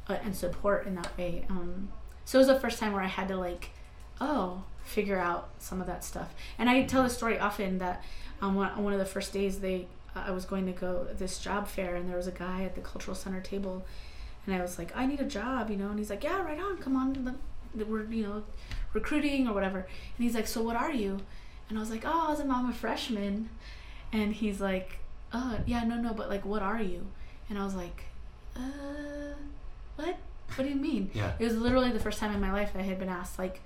[0.09, 1.45] uh, and support in that way.
[1.49, 1.89] Um,
[2.25, 3.71] so it was the first time where I had to like,
[4.21, 6.33] oh, figure out some of that stuff.
[6.57, 8.03] And I tell the story often that
[8.41, 11.67] um, one, one of the first days they I was going to go this job
[11.67, 13.83] fair and there was a guy at the cultural center table
[14.45, 16.59] and I was like, I need a job, you know, and he's like, yeah, right
[16.59, 17.39] on, come on,
[17.75, 18.43] we're you know
[18.93, 19.79] recruiting or whatever.
[19.79, 21.19] And he's like, so what are you?
[21.69, 23.49] And I was like, oh, I'm a mom, a freshman.
[24.11, 24.99] And he's like,
[25.31, 27.07] oh, yeah, no, no, but like, what are you?
[27.49, 28.03] And I was like,
[28.55, 29.33] uh,
[29.95, 30.17] what?
[30.55, 31.09] What do you mean?
[31.13, 31.31] Yeah.
[31.39, 33.61] It was literally the first time in my life I had been asked like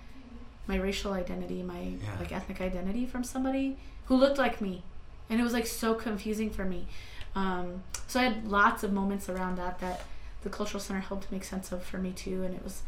[0.68, 2.18] my racial identity, my Yeah.
[2.20, 4.84] like ethnic identity from somebody who looked like me,
[5.30, 6.88] and it was like so confusing for me.
[7.36, 10.02] Um, so I had lots of moments around that that
[10.44, 12.82] the cultural center helped make sense of for me too, and it was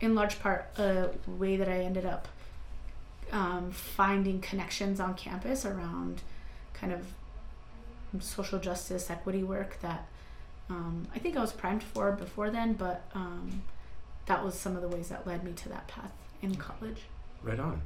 [0.00, 2.28] in large part a way that I ended up
[3.32, 6.22] um, finding connections on campus around
[6.74, 7.06] kind of
[8.20, 10.06] social justice equity work that
[10.68, 13.62] um, I think I was primed for before then, but um,
[14.26, 16.10] that was some of the ways that led me to that path
[16.42, 17.02] in college.
[17.42, 17.82] Right on.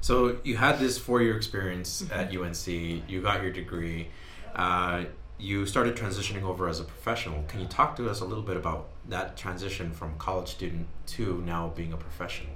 [0.00, 2.12] So you had this four-year experience Mhm.
[2.16, 3.02] at UNC.
[3.08, 4.08] You got your degree.
[4.54, 5.04] Uh,
[5.38, 7.42] you started transitioning over as a professional.
[7.48, 11.42] Can you talk to us a little bit about that transition from college student to
[11.44, 12.52] now being a professional?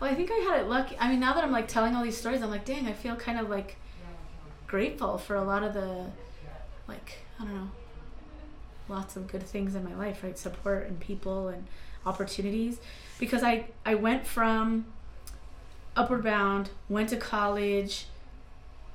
[0.00, 0.96] Well, I think I had it lucky.
[0.98, 3.14] I mean, now that I'm like telling all these stories, I'm like, dang, I feel
[3.16, 3.76] kind of like
[4.66, 6.06] grateful for a lot of the,
[6.88, 7.70] like, I don't know,
[8.90, 10.36] lots of good things in my life, right?
[10.36, 11.66] Support and people and
[12.04, 12.78] opportunities.
[13.18, 14.86] Because I, I went from
[15.96, 18.06] Upward Bound, went to college,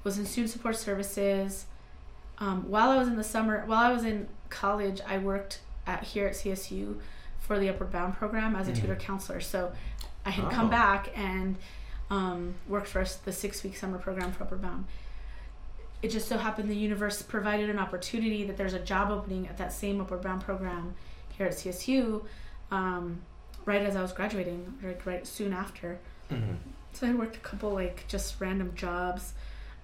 [0.04, 1.66] was in student support services.
[2.38, 6.04] Um, while I was in the summer, while I was in college, I worked at
[6.04, 7.00] here at CSU
[7.40, 8.82] for the Upward Bound program as a Mhm.
[8.82, 9.40] tutor counselor.
[9.40, 9.72] So
[10.26, 10.50] I had Oh.
[10.50, 11.56] come back and
[12.12, 14.86] um, worked for the six week summer program for Upward Bound.
[16.02, 19.58] It just so happened the universe provided an opportunity that there's a job opening at
[19.58, 20.94] that same Upward Bound program
[21.38, 22.24] here at CSU
[22.72, 23.22] um,
[23.66, 26.00] right as I was graduating, like right soon after.
[26.32, 26.54] Mm-hmm.
[26.94, 29.34] So I worked a couple like just random jobs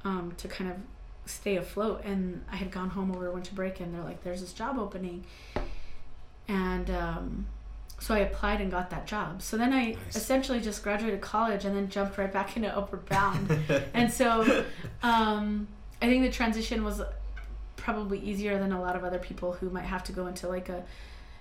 [0.03, 0.77] um, to kind of
[1.25, 2.01] stay afloat.
[2.05, 5.25] And I had gone home over winter break, and they're like, "There's this job opening,"
[6.47, 7.47] and um,
[7.99, 9.41] so I applied and got that job.
[9.41, 10.15] So then I Nice.
[10.15, 13.59] essentially just graduated college and then jumped right back into Upward Bound.
[13.93, 14.63] and so
[15.03, 15.67] um,
[16.01, 17.01] I think the transition was
[17.75, 20.69] probably easier than a lot of other people who might have to go into like
[20.69, 20.83] a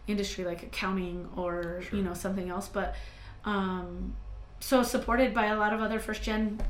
[0.06, 1.98] industry like accounting or Sure.
[1.98, 2.68] you know something else.
[2.68, 2.94] But
[3.44, 4.14] um,
[4.60, 6.60] so supported by a lot of other first gen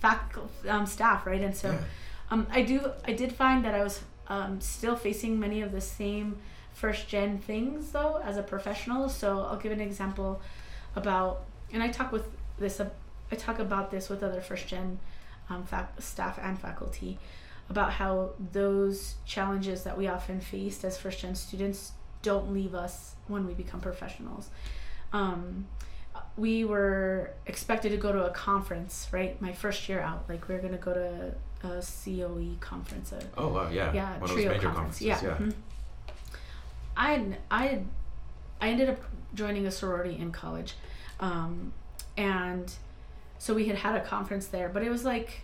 [0.00, 1.40] faculty um, staff, right?
[1.40, 1.78] And so Yeah.
[2.30, 5.80] um, I do I did find that I was um, still facing many of the
[5.80, 6.38] same
[6.72, 9.08] first gen things though as a professional.
[9.08, 10.40] So I'll give an example
[10.94, 12.24] about, and I talk with
[12.58, 12.80] this.
[12.80, 12.88] Uh,
[13.30, 14.98] I talk about this with other first gen
[15.50, 17.18] um, fac- staff and faculty
[17.68, 23.14] about how those challenges that we often faced as first gen students don't leave us
[23.28, 24.50] when we become professionals.
[25.12, 25.66] Um,
[26.36, 29.40] we were expected to go to a conference, right?
[29.40, 31.34] My first year out, like we were gonna go to
[31.66, 33.92] a COE conference, a Oh wow, yeah.
[33.92, 34.98] yeah, One of those trio major conference.
[35.00, 35.22] conferences.
[35.22, 35.46] Yeah.
[35.46, 35.54] mhm.
[36.96, 37.82] I I
[38.60, 38.98] I ended up
[39.34, 40.74] joining a sorority in college,
[41.20, 41.72] um,
[42.16, 42.72] and
[43.38, 45.42] so we had had a conference there, but it was like,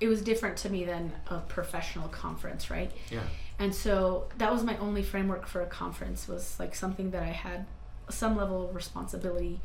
[0.00, 2.90] it was different to me than a professional conference, right?
[3.10, 3.20] Yeah.
[3.58, 7.26] And so that was my only framework for a conference was like something that I
[7.26, 7.66] had
[8.08, 9.60] some level of responsibility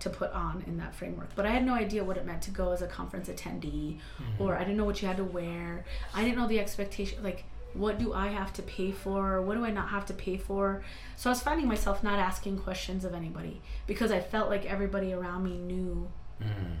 [0.00, 1.34] to put on in that framework.
[1.34, 4.42] But I had no idea what it meant to go as a conference attendee Mm-hmm.
[4.42, 5.84] or I didn't know what you had to wear.
[6.14, 9.42] I didn't know the expectation like what do I have to pay for?
[9.42, 10.82] What do I not have to pay for?
[11.16, 15.12] So I was finding myself not asking questions of anybody because I felt like everybody
[15.12, 16.08] around me knew
[16.42, 16.76] Mm.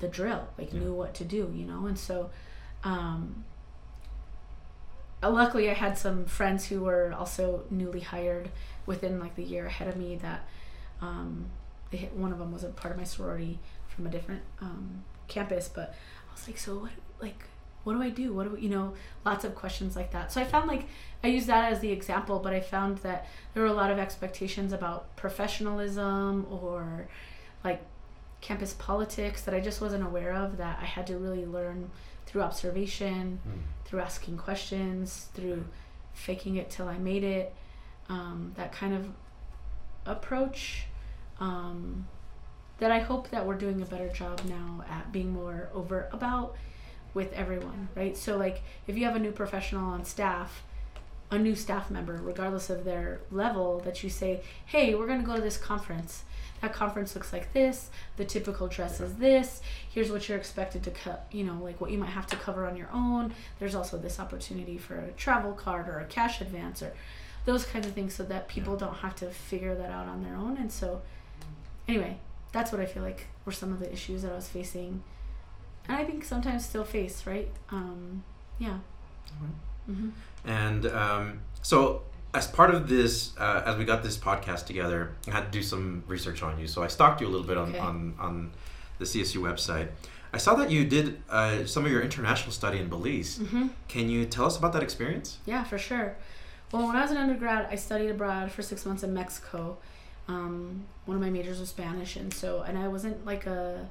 [0.00, 0.80] the drill, like Yeah.
[0.80, 1.86] knew what to do, you know.
[1.86, 2.30] And so,
[2.84, 3.44] um,
[5.22, 8.50] uh, luckily, I had some friends who were also newly hired
[8.86, 10.16] within like the year ahead of me.
[10.16, 10.46] That
[11.02, 11.46] um,
[11.90, 13.58] they hit, one of them was a part of my sorority
[13.88, 15.94] from a different um, campus, but
[16.28, 16.90] I was like, so what?
[17.20, 17.44] Like,
[17.84, 18.32] what do I do?
[18.32, 18.94] What do we, you know?
[19.26, 20.32] Lots of questions like that.
[20.32, 20.86] So I found like
[21.22, 23.98] I use that as the example, but I found that there were a lot of
[23.98, 27.08] expectations about professionalism or
[27.62, 27.82] like
[28.40, 31.90] campus politics that I just wasn't aware of that I had to really learn
[32.26, 33.60] through observation, Mm.
[33.84, 35.64] through asking questions, through
[36.14, 37.54] faking it till I made it.
[38.08, 39.08] Um, that kind of
[40.06, 40.84] approach
[41.38, 42.06] um,
[42.78, 46.56] that I hope that we're doing a better job now at being more overt about
[47.14, 48.16] with everyone, right?
[48.16, 50.62] So like if you have a new professional on staff,
[51.30, 55.26] a new staff member, regardless of their level, that you say, hey, we're going to
[55.26, 56.24] go to this conference.
[56.60, 57.88] That conference looks like this.
[58.16, 59.62] The typical dress is this.
[59.88, 62.66] Here's what you're expected to cut, you know, like what you might have to cover
[62.66, 63.34] on your own.
[63.58, 66.92] There's also this opportunity for a travel card or a cash advance or
[67.46, 70.36] those kinds of things so that people don't have to figure that out on their
[70.36, 70.58] own.
[70.58, 71.00] And so,
[71.88, 72.18] anyway,
[72.52, 75.02] that's what I feel like were some of the issues that I was facing.
[75.88, 77.48] And I think sometimes still face, right?
[77.70, 78.22] Um,
[78.58, 78.78] yeah.
[79.90, 80.10] Mm-hmm.
[80.44, 85.32] And um, so, as part of this, uh, as we got this podcast together, I
[85.32, 86.66] had to do some research on you.
[86.66, 87.78] So I stalked you a little bit on, Okay.
[87.78, 88.50] on, on
[88.98, 89.88] the CSU website.
[90.32, 93.38] I saw that you did uh, some of your international study in Belize.
[93.40, 93.68] Mm-hmm.
[93.88, 95.38] Can you tell us about that experience?
[95.44, 96.16] Yeah, for sure.
[96.70, 99.78] Well, when I was an undergrad, I studied abroad for six months in Mexico.
[100.28, 103.88] Um, one of my majors was Spanish, and so and I wasn't like a,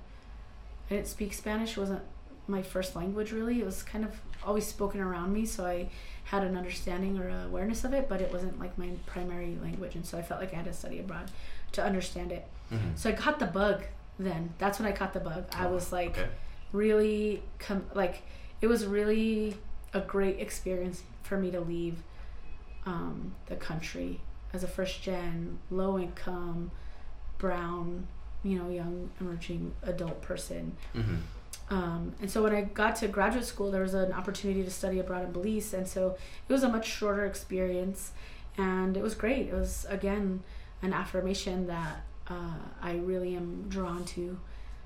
[0.90, 1.72] I didn't speak Spanish.
[1.72, 2.04] It wasn't
[2.48, 3.60] my first language really.
[3.60, 4.12] It was kind of
[4.46, 5.90] always spoken around me, so I
[6.30, 10.06] had an understanding or awareness of it, but it wasn't like my primary language, and
[10.06, 11.30] so I felt like I had to study abroad
[11.74, 12.46] to understand it.
[12.72, 12.90] Mm-hmm.
[12.96, 13.84] So I caught the bug.
[14.20, 15.46] Then that's when I caught the bug.
[15.54, 16.28] I Oh, was like, okay.
[16.72, 18.22] really com- like
[18.62, 19.58] it was really
[19.94, 21.96] a great experience for me to leave
[22.86, 24.20] um, the country
[24.54, 26.70] as a first gen low income
[27.38, 28.08] brown
[28.44, 31.16] you know young emerging adult person Mm-hmm.
[31.70, 35.00] Um, and so when I got to graduate school, there was an opportunity to study
[35.00, 38.12] abroad in Belize, and so it was a much shorter experience,
[38.58, 39.48] and it was great.
[39.48, 40.42] It was again
[40.82, 44.40] an affirmation that uh, I really am drawn to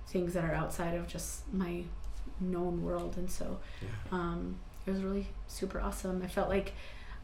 [0.08, 1.84] things that are outside of just my
[2.40, 3.88] known world, and so Yeah.
[4.12, 6.22] um, it was really super awesome.
[6.24, 6.74] I felt like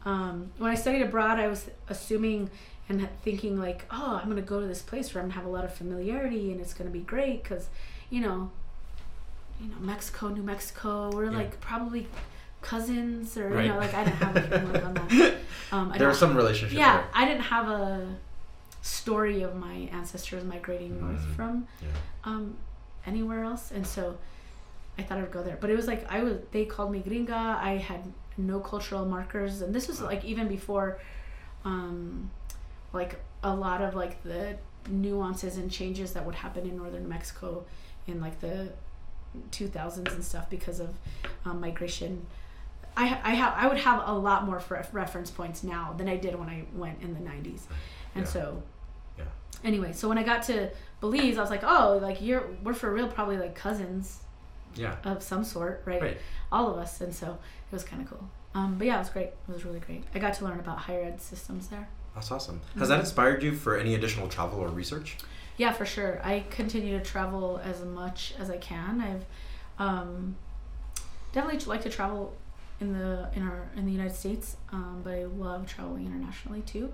[0.06, 2.50] um, when I studied abroad, I was assuming
[2.88, 5.52] and thinking like, oh, I'm gonna go to this place where I'm gonna have a
[5.52, 7.68] lot of familiarity and it's gonna be great because,
[8.08, 8.50] you know,
[9.60, 11.38] you know, Mexico, New Mexico, we're Yeah.
[11.38, 12.06] like probably
[12.62, 13.66] cousins or Right.
[13.66, 15.34] you know, like I didn't have a framework on that.
[15.72, 17.06] Um, There was some relationship yeah, there.
[17.14, 18.16] I didn't have a
[18.82, 21.34] story of my ancestors migrating north Mhm.
[21.36, 21.88] from Yeah.
[22.24, 22.56] um,
[23.06, 24.18] anywhere else, and so
[24.98, 25.56] I thought I would go there.
[25.60, 26.38] But it was like I was.
[26.50, 27.30] They called me gringa.
[27.70, 30.98] I had no cultural markers, and this was like even before,
[31.64, 32.30] um,
[32.92, 34.56] like a lot of like the
[34.88, 37.64] nuances and changes that would happen in northern Mexico
[38.06, 38.72] in like the
[39.52, 40.90] 2000s and stuff because of
[41.44, 42.26] um, migration.
[42.96, 46.16] I I have I would have a lot more for reference points now than I
[46.16, 47.62] did when I went in the 90s,
[48.14, 48.30] and Yeah.
[48.30, 48.62] so
[49.18, 49.24] Yeah.
[49.64, 52.92] anyway, so when I got to Belize, I was like, oh, like you're we're for
[52.92, 54.20] real probably like cousins
[54.74, 54.96] Yeah.
[55.04, 56.02] of some sort, right?
[56.02, 56.18] Right.
[56.52, 57.26] All of us, and so
[57.70, 58.28] it was kind of cool.
[58.54, 59.28] Um, but yeah, it was great.
[59.28, 60.02] It was really great.
[60.14, 61.88] I got to learn about higher ed systems there.
[62.16, 62.60] That's awesome.
[62.76, 63.04] Has that Mhm.
[63.04, 65.16] inspired you for any additional travel or research?
[65.60, 66.22] Yeah, for sure.
[66.24, 68.98] I continue to travel as much as I can.
[68.98, 69.24] I've
[69.78, 70.36] um,
[71.34, 72.34] definitely like to travel
[72.80, 76.90] in the in our in the United States, um, but I love traveling internationally too.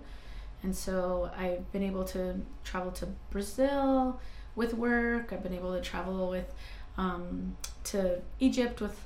[0.65, 4.21] And so I've been able to travel to Brazil
[4.57, 5.33] with work.
[5.33, 6.53] I've been able to travel with
[6.99, 8.99] um, to Egypt with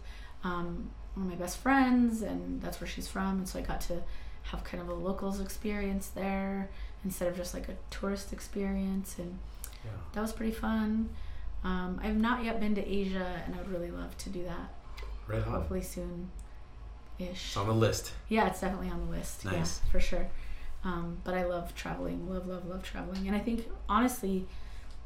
[0.43, 3.41] um, one of my best friends, and that's where she's from.
[3.41, 3.97] And so I got to
[4.45, 6.71] have kind of a locals experience there
[7.05, 9.39] instead of just like a tourist experience and
[9.85, 9.91] Yeah.
[10.13, 11.09] that was pretty fun.
[11.65, 14.75] Um, I've not yet been to Asia, and I would really love to do that.
[15.27, 15.53] Right on.
[15.53, 16.31] Hopefully soon,
[17.19, 17.49] ish.
[17.49, 18.13] It's on the list.
[18.29, 19.45] Yeah, it's definitely on the list.
[19.45, 19.81] Nice.
[19.85, 20.27] Yeah, for sure.
[20.85, 22.29] Um, but I love traveling.
[22.31, 23.27] Love, love, love traveling.
[23.27, 24.47] And I think honestly,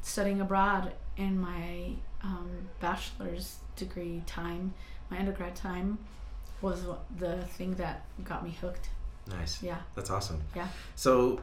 [0.02, 4.74] studying abroad in my um, bachelor's degree time,
[5.10, 5.98] my undergrad time,
[6.62, 6.84] was
[7.18, 8.88] the thing that got me hooked.
[9.28, 9.62] Nice.
[9.62, 9.78] Yeah.
[9.96, 10.40] That's awesome.
[10.54, 10.68] Yeah.
[10.94, 11.40] So,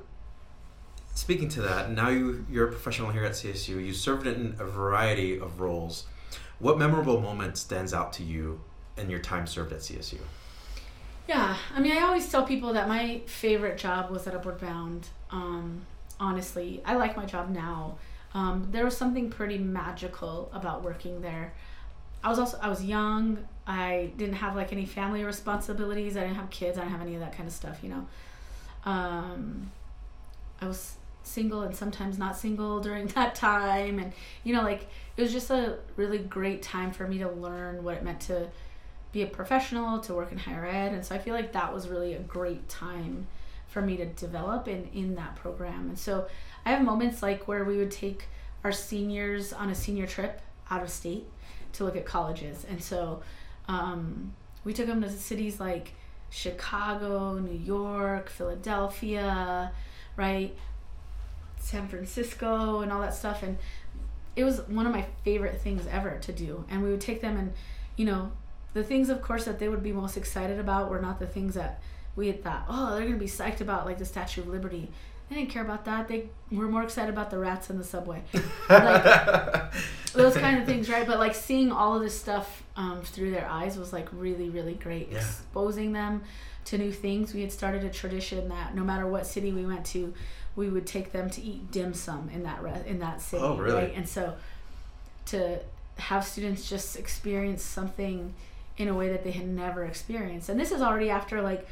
[1.21, 3.85] speaking to that, now you, you're a professional here at CSU.
[3.85, 6.07] You served in a variety of roles.
[6.57, 8.59] What memorable moment stands out to you
[8.97, 10.17] in your time served at CSU?
[11.27, 15.09] Yeah, I mean, I always tell people that my favorite job was at Upward Bound.
[15.29, 15.85] Um,
[16.19, 17.99] honestly, I like my job now.
[18.33, 21.53] Um, there was something pretty magical about working there.
[22.23, 23.45] I was also I was young.
[23.67, 26.17] I didn't have like any family responsibilities.
[26.17, 26.79] I didn't have kids.
[26.79, 27.77] I didn't have any of that kind of stuff.
[27.83, 28.07] You know,
[28.85, 29.71] um,
[30.59, 35.21] I was single and sometimes not single during that time, and you know, like it
[35.21, 38.47] was just a really great time for me to learn what it meant to
[39.11, 41.87] be a professional, to work in higher ed, and so I feel like that was
[41.87, 43.27] really a great time
[43.67, 45.89] for me to develop in in that program.
[45.89, 46.27] And so
[46.65, 48.25] I have moments like where we would take
[48.63, 51.25] our seniors on a senior trip out of state
[51.73, 53.21] to look at colleges, and so
[53.67, 54.33] um,
[54.63, 55.93] we took them to cities like
[56.29, 59.71] Chicago, New York, Philadelphia,
[60.15, 60.55] right,
[61.61, 63.57] San Francisco, and all that stuff, and
[64.35, 66.65] it was one of my favorite things ever to do.
[66.69, 67.53] And we would take them and,
[67.95, 68.31] you know,
[68.73, 71.55] the things, of course, that they would be most excited about were not the things
[71.55, 71.81] that
[72.15, 74.89] we had thought, oh, they're gonna be psyched about like the Statue of Liberty.
[75.29, 76.07] They didn't care about that.
[76.07, 78.21] They were more excited about the rats in the subway.
[78.69, 79.73] like,
[80.13, 81.07] those kind of things, right?
[81.07, 84.73] But like seeing all of this stuff um, through their eyes was like really, really
[84.73, 85.09] great.
[85.09, 85.19] Yeah.
[85.19, 86.23] Exposing them
[86.65, 87.33] to new things.
[87.33, 90.13] We had started a tradition that no matter what city we went to,
[90.55, 93.43] we would take them to eat dim sum in that re- in that city.
[93.43, 93.75] Oh, really?
[93.83, 93.93] Right?
[93.95, 94.35] And so
[95.27, 95.59] to
[95.97, 98.33] have students just experience something
[98.77, 100.49] in a way that they had never experienced.
[100.49, 101.67] And this is already after like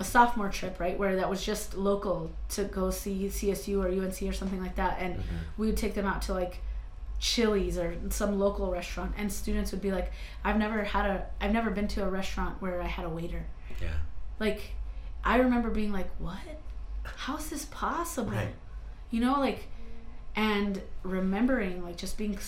[0.00, 4.22] a sophomore trip, right, where that was just local to go see CSU or UNC
[4.22, 5.36] or something like that, and Mm-hmm.
[5.58, 6.58] we would take them out to like
[7.20, 10.10] Chili's or some local restaurant, and students would be like,
[10.44, 13.44] "I've never had a, I've never been to a restaurant where I had a waiter."
[13.80, 13.88] Yeah.
[14.40, 14.72] Like,
[15.24, 16.38] I remember being like, "What?
[17.04, 18.54] How is this possible?" Right.
[19.10, 19.68] You know, like,
[20.34, 22.38] and remembering like just being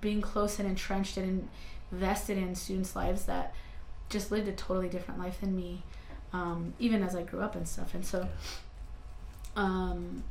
[0.00, 1.48] being close and entrenched and
[1.90, 3.54] invested in students' lives that
[4.10, 5.82] just lived a totally different life than me,
[6.32, 7.94] um, even as I grew up and stuff.
[7.94, 8.28] And so,
[9.56, 10.24] um,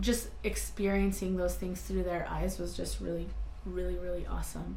[0.00, 3.28] just experiencing those things through their eyes was just really,
[3.64, 4.76] really, really awesome.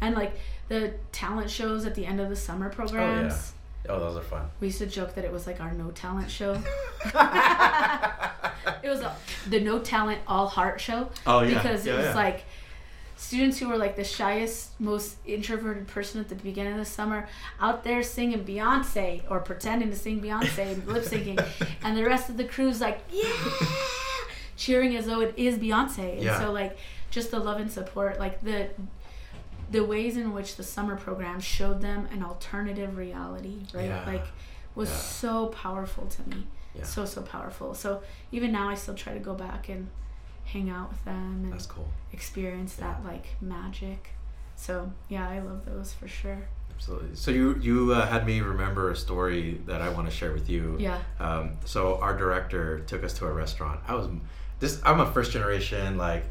[0.00, 0.36] And like
[0.68, 3.55] the talent shows at the end of the summer programs, Oh,
[3.88, 4.46] Oh, those are fun.
[4.60, 6.52] we used to joke that it was like our no talent show.
[8.82, 9.14] it was a,
[9.48, 11.54] the no talent all heart show Oh yeah.
[11.54, 12.14] because yeah, it was yeah.
[12.14, 12.44] like
[13.16, 17.28] students who were like the shyest, most introverted person at the beginning of the summer
[17.60, 21.42] out there singing Beyonce or pretending to sing Beyonce, lip syncing,
[21.82, 23.24] and the rest of the crew's like, yeah,
[24.56, 26.14] cheering as though it is Beyonce.
[26.14, 26.38] And Yeah.
[26.38, 26.76] so like
[27.10, 28.68] just the love and support, like the
[29.70, 33.86] the ways in which the summer program showed them an alternative reality, right?
[33.86, 34.04] Yeah.
[34.06, 34.24] Like
[34.74, 34.96] was Yeah.
[34.96, 36.46] so powerful to me.
[36.74, 36.84] Yeah.
[36.84, 37.74] So so powerful.
[37.74, 38.02] So
[38.32, 39.88] even now I still try to go back and
[40.44, 41.88] hang out with them and That's cool.
[42.12, 44.10] experience that like magic.
[44.54, 46.46] So yeah, I love those for sure.
[46.74, 47.16] Absolutely.
[47.16, 50.48] So you you uh, had me remember a story that I want to share with
[50.50, 50.76] you.
[50.78, 50.98] Yeah.
[51.18, 53.80] Um, so our director took us to a restaurant.
[53.88, 54.08] I was
[54.60, 54.80] this.
[54.84, 56.24] I'm a first generation like.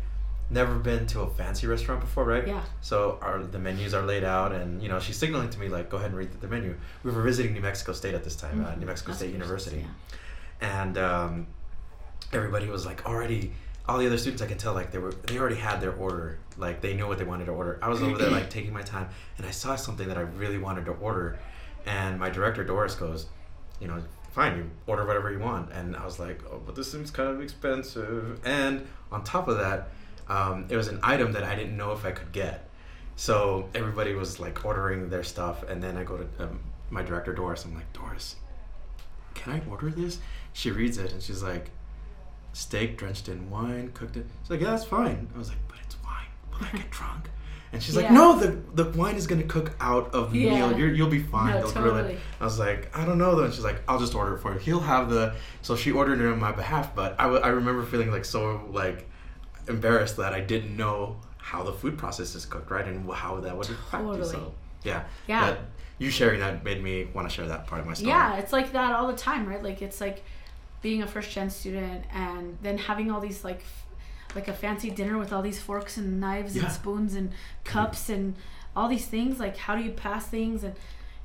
[0.50, 2.48] Never been to a fancy restaurant before, right?
[2.48, 2.62] Yeah.
[2.82, 5.90] So our the menus are laid out, and you know she's signaling to me like,
[5.90, 8.36] "Go ahead and read the, the menu." We were visiting New Mexico State at this
[8.36, 8.80] time, uh, Mhm.
[8.80, 9.78] New Mexico That's State what it is, University,
[10.62, 10.84] yeah.
[10.84, 11.48] and um,
[12.32, 13.54] everybody was like already.
[13.88, 16.40] All the other students, I can tell, like they were, they already had their order.
[16.58, 17.78] Like they knew what they wanted to order.
[17.84, 20.58] I was over there, like taking my time, and I saw something that I really
[20.58, 21.38] wanted to order,
[21.86, 23.28] and my director Doris goes,
[23.80, 25.72] you know, fine, you order whatever you want.
[25.72, 28.40] And I was like, oh, but this seems kind of expensive.
[28.44, 29.90] And on top of that,
[30.28, 32.68] um, it was an item that I didn't know if I could get.
[33.16, 36.60] So everybody was like ordering their stuff, and then I go to um,
[36.90, 37.64] my director Doris.
[37.66, 38.36] I'm like, Doris,
[39.34, 40.20] can I order this?
[40.54, 41.70] She reads it and she's like,
[42.54, 44.26] steak drenched in wine, cooked it.
[44.44, 45.28] She's like, yeah, that's fine.
[45.34, 46.26] I was like, but it's wine.
[46.52, 47.30] Will I get drunk?
[47.74, 50.70] And she's like, no, the the wine is gonna cook out of the Yeah.
[50.70, 50.80] meal.
[50.80, 51.56] You're, you'll be fine.
[51.56, 52.18] No, They'll grill it.
[52.40, 53.44] I was like, I don't know though.
[53.44, 54.60] And she's like, I'll just order it for you.
[54.60, 55.36] He'll have the.
[55.62, 58.62] So she ordered it on my behalf, but I, w- I remember feeling like so
[58.72, 59.10] like
[59.68, 63.56] embarrassed that I didn't know how the food process is cooked, right, and how that
[63.56, 64.10] would affect you.
[64.12, 64.30] Totally.
[64.30, 64.54] So
[64.84, 65.52] yeah, Yeah.
[65.52, 65.60] that-
[65.98, 68.10] you sharing that made me want to share that part of my story.
[68.10, 69.64] Yeah, it's like that all the time, right?
[69.64, 70.24] Like it's like
[70.82, 73.86] being a first gen student and then having all these like f-
[74.36, 76.64] like a fancy dinner with all these forks and knives Yeah.
[76.64, 77.32] and spoons and
[77.64, 78.36] cups and
[78.76, 79.40] all these things.
[79.40, 80.76] Like how do you pass things and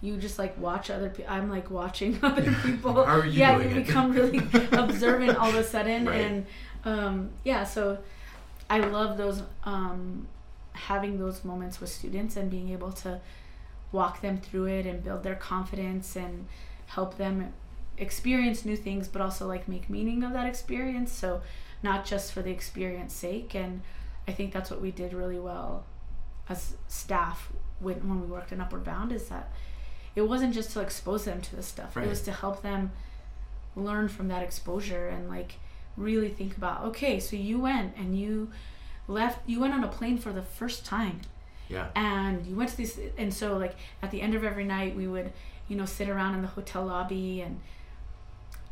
[0.00, 1.30] you just like watch other people.
[1.32, 2.92] I'm like watching other people.
[3.04, 3.74] How are you yeah, you it?
[3.86, 4.38] become really
[4.72, 6.20] observant all of a sudden, Right.
[6.20, 6.46] and
[6.84, 7.64] um, yeah.
[7.64, 7.98] So
[8.70, 10.28] I love those um,
[10.72, 13.20] having those moments with students and being able to
[13.92, 16.46] walk them through it and build their confidence and
[16.86, 17.52] help them
[17.98, 21.42] experience new things but also like make meaning of that experience so
[21.82, 23.82] not just for the experience sake and
[24.26, 25.84] i think that's what we did really well
[26.48, 29.50] as staff when, when we worked in upward bound is that
[30.16, 32.06] it wasn't just to expose them to this stuff Right.
[32.06, 32.90] it was to help them
[33.76, 35.56] learn from that exposure and like
[35.96, 38.50] really think about okay so you went and you
[39.08, 41.20] left you went on a plane for the first time.
[41.68, 41.86] Yeah.
[41.94, 45.06] and you went to these and so like at the end of every night we
[45.06, 45.32] would
[45.68, 47.60] you know sit around in the hotel lobby and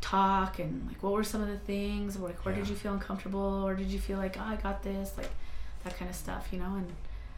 [0.01, 2.93] talk and like what were some of the things or like where did you feel
[2.93, 3.63] uncomfortable?
[3.65, 5.29] Or did you feel like oh i got this like
[5.83, 6.75] that kind of stuff you know?
[6.75, 6.91] And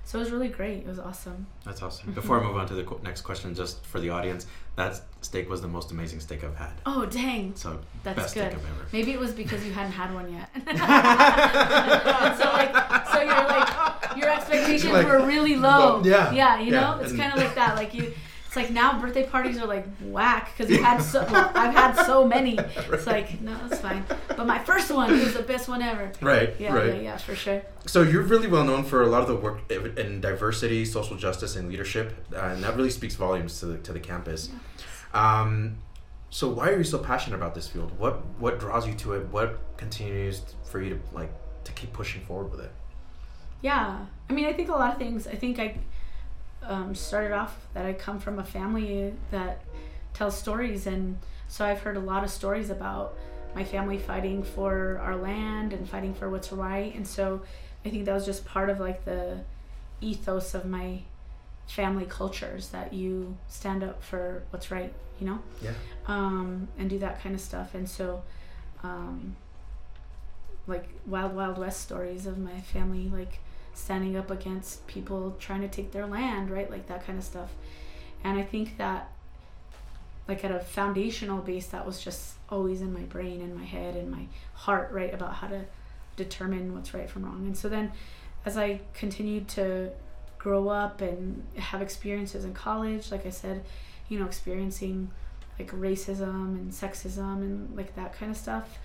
[0.04, 0.80] so it was really great.
[0.80, 1.48] It was awesome.
[1.66, 2.08] That's awesome.
[2.08, 2.16] Mm-hmm.
[2.16, 4.46] Before I move on to the qu- next question, just for the audience,
[4.76, 6.74] that steak was the most amazing steak I've had.
[6.86, 7.54] oh dang.
[7.56, 8.52] So That's best good.
[8.52, 8.86] steak I've ever.
[8.92, 10.50] maybe it was because you hadn't had one yet.
[12.42, 12.74] So like
[13.14, 16.00] so you're like your expectations Like, were really low.
[16.02, 17.00] well, yeah, yeah you yeah, know?
[17.02, 17.76] It's kind of like that.
[17.76, 18.14] Like you
[18.52, 22.06] it's like now birthday parties are like whack because you had so well, I've had
[22.06, 22.58] so many.
[22.58, 24.04] It's like no, it's fine.
[24.28, 26.12] But my first one was the best one ever.
[26.20, 26.54] Right.
[26.60, 26.88] Yeah, right.
[26.88, 27.62] yeah, yeah, for sure.
[27.86, 31.56] So you're really well known for a lot of the work in diversity, social justice,
[31.56, 34.50] and leadership, uh, and that really speaks volumes to the to the campus.
[35.14, 35.78] Um,
[36.30, 37.98] so why are you so passionate about this field?
[37.98, 39.28] What what draws you to it?
[39.30, 41.32] What continues for you to like
[41.64, 42.72] to keep pushing forward with it?
[43.62, 45.26] Yeah, I mean, I think a lot of things.
[45.26, 45.78] I think I
[46.64, 49.62] um, started off that I come from a family that
[50.14, 53.16] tells stories, and so I've heard a lot of stories about
[53.56, 57.42] my family fighting for our land and fighting for what's right, and so
[57.86, 59.40] I think that was just part of like the
[60.02, 61.02] ethos of my
[61.68, 65.40] family cultures that you stand up for what's right, you know?
[65.62, 65.72] Yeah.
[66.08, 67.74] Um, and do that kind of stuff.
[67.74, 68.24] And so,
[68.84, 69.36] um,
[70.68, 73.40] like wild, wild west stories of my family, like
[73.82, 76.70] standing up against people trying to take their land, right?
[76.70, 77.50] Like that kind of stuff.
[78.24, 79.12] And I think that,
[80.28, 83.96] like at a foundational base, that was just always in my brain, in my head,
[83.96, 85.14] in my heart, right?
[85.14, 85.66] About how to
[86.16, 87.46] determine what's right from wrong.
[87.46, 87.92] And so then,
[88.46, 89.90] as I continued to
[90.38, 93.64] grow up and have experiences in college, like I said,
[94.10, 95.12] you know, experiencing
[95.60, 98.80] like racism and sexism and like that kind of stuff,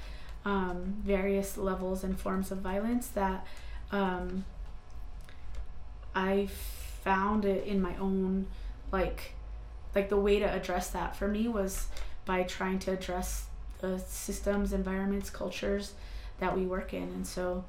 [0.45, 3.47] um, various levels and forms of violence that
[3.91, 4.45] um,
[6.17, 6.49] I
[7.03, 8.47] found it in my own
[8.91, 9.35] like
[9.95, 11.87] like the way to address that for me was
[12.25, 13.47] by trying to address
[13.81, 15.95] the systems, environments, cultures
[16.39, 17.05] that we work in.
[17.05, 17.65] And so,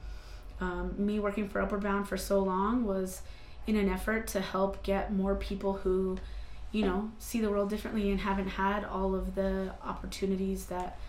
[0.59, 3.21] um, me working for Upward Bound for so long was
[3.65, 6.17] in an effort to help get more people who,
[6.71, 10.99] you know, see the world differently and haven't had all of the opportunities that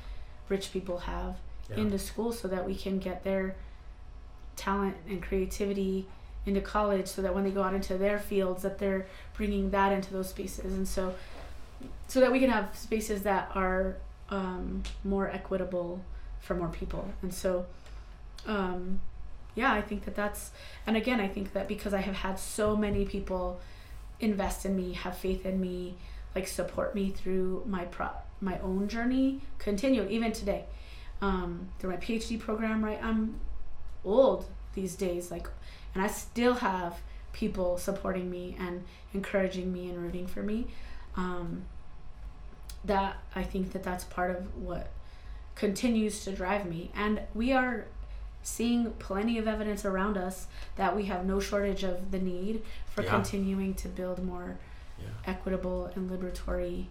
[0.48, 1.36] rich people have
[1.70, 1.76] yeah.
[1.76, 3.56] into school so that we can get their
[4.56, 6.06] talent and creativity
[6.46, 9.92] into college so that when they go out into their fields that they're bringing that
[9.92, 10.72] into those spaces.
[10.72, 11.14] And so
[12.08, 13.96] so that we can have spaces that are
[14.30, 16.02] um, more equitable
[16.40, 17.08] for more people.
[17.22, 17.66] And so
[18.46, 19.00] um,
[19.58, 20.52] yeah i think that that's
[20.86, 23.60] and again i think that because i have had so many people
[24.20, 25.94] invest in me have faith in me
[26.34, 28.08] like support me through my pro
[28.40, 30.64] my own journey continue even today.
[31.20, 33.00] Um, through my phd program right?
[33.02, 33.40] I'm
[34.04, 35.48] old these days like
[35.94, 36.98] and i still have
[37.32, 38.84] people supporting me and
[39.14, 40.66] encouraging me and rooting for me
[41.16, 41.62] um,
[42.84, 44.90] that i think that that's part of what
[45.58, 46.90] continues to drive me.
[46.94, 47.84] And we are
[48.42, 52.62] seeing plenty of evidence around us that we have no shortage of the need
[52.94, 53.10] for yeah.
[53.10, 54.56] continuing to build more
[54.98, 55.08] yeah.
[55.26, 56.86] equitable and liberatory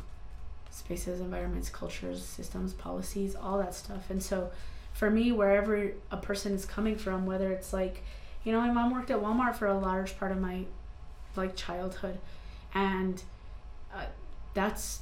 [0.70, 4.10] spaces, environments, cultures, systems, policies, all that stuff.
[4.10, 4.52] And so
[4.93, 8.04] for me, wherever a person is coming from, whether it's like,
[8.48, 10.64] you know, my mom worked at Walmart for a large part of my
[11.36, 12.18] like childhood
[12.74, 13.22] and
[13.93, 14.06] uh,
[14.54, 15.02] that's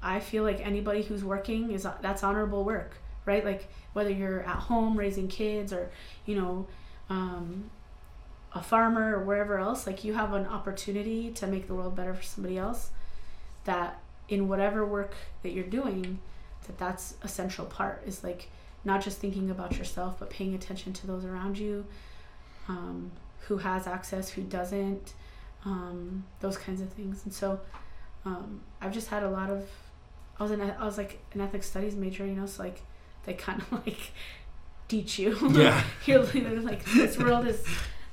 [0.00, 3.44] I feel like anybody who's working is that's honorable work, right?
[3.44, 5.90] Like whether you're at home raising kids or
[6.26, 6.68] you know
[7.10, 7.70] um,
[8.52, 12.14] a farmer or wherever else, like you have an opportunity to make the world better
[12.14, 12.90] for somebody else.
[13.64, 16.20] That in whatever work that you're doing,
[16.68, 18.48] that that's a central part is like
[18.84, 21.84] not just thinking about yourself, but paying attention to those around you,
[22.68, 23.10] um,
[23.48, 25.14] who has access, who doesn't,
[25.64, 27.22] um, those kinds of things.
[27.24, 27.60] And so
[28.24, 29.68] um, I've just had a lot of.
[30.38, 30.60] I was in.
[30.60, 32.82] I was like an ethics studies major, you know, so like
[33.24, 34.12] they kind of like
[34.88, 35.36] teach you.
[35.52, 35.82] Yeah.
[36.04, 37.64] You're like this world is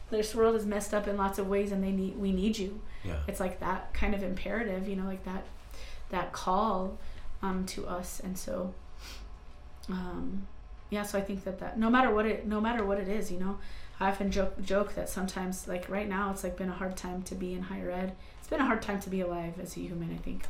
[0.10, 2.82] this world is messed up in lots of ways, and they need we need you.
[3.04, 3.20] Yeah.
[3.28, 5.44] It's like that kind of imperative, you know, like that
[6.10, 6.98] that call
[7.42, 8.74] um, to us, and so.
[9.90, 10.48] Um,
[10.90, 13.32] yeah, so I think that that no matter what it no matter what it is,
[13.32, 13.58] you know,
[14.04, 17.22] I often joke joke that sometimes like right now it's like been a hard time
[17.24, 19.80] to be in higher ed it's been a hard time to be alive as a
[19.80, 20.44] human, I think,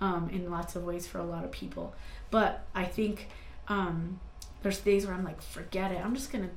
[0.00, 1.94] um, in lots of ways for a lot of people.
[2.30, 3.28] But I think
[3.68, 4.18] um,
[4.62, 6.02] there's days where I'm like, forget it.
[6.02, 6.48] I'm just gonna,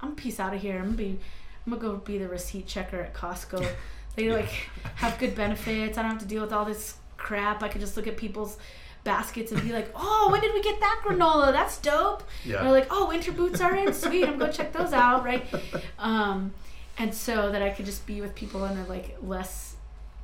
[0.00, 0.78] I'm peace out of here.
[0.78, 1.18] I'm gonna be,
[1.66, 3.68] I'm gonna go be the receipt checker at Costco.
[4.16, 4.34] They yeah.
[4.34, 4.50] like
[4.96, 5.96] have good benefits.
[5.96, 7.62] I don't have to deal with all this crap.
[7.62, 8.58] I can just look at people's
[9.04, 11.52] baskets and be like, oh, when did we get that granola?
[11.52, 12.22] That's dope.
[12.44, 12.66] Yeah.
[12.66, 13.92] Or like, oh, winter boots are in.
[13.92, 14.26] Sweet.
[14.26, 15.44] I'm gonna check those out, right?
[15.98, 16.54] Um,
[16.98, 19.76] and so that I could just be with people in a like less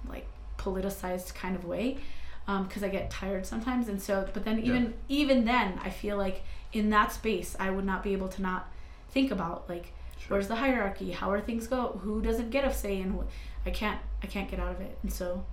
[0.08, 0.26] like
[0.58, 1.98] politicized kind of way
[2.46, 3.88] because um, I get tired sometimes.
[3.88, 5.16] And so, but then even yeah.
[5.20, 8.70] even then, I feel like in that space, I would not be able to not
[9.10, 10.36] think about like sure.
[10.36, 13.18] where's the hierarchy, how are things go, who doesn't get a say, and
[13.64, 14.98] I can't I can't get out of it.
[15.02, 15.44] And so,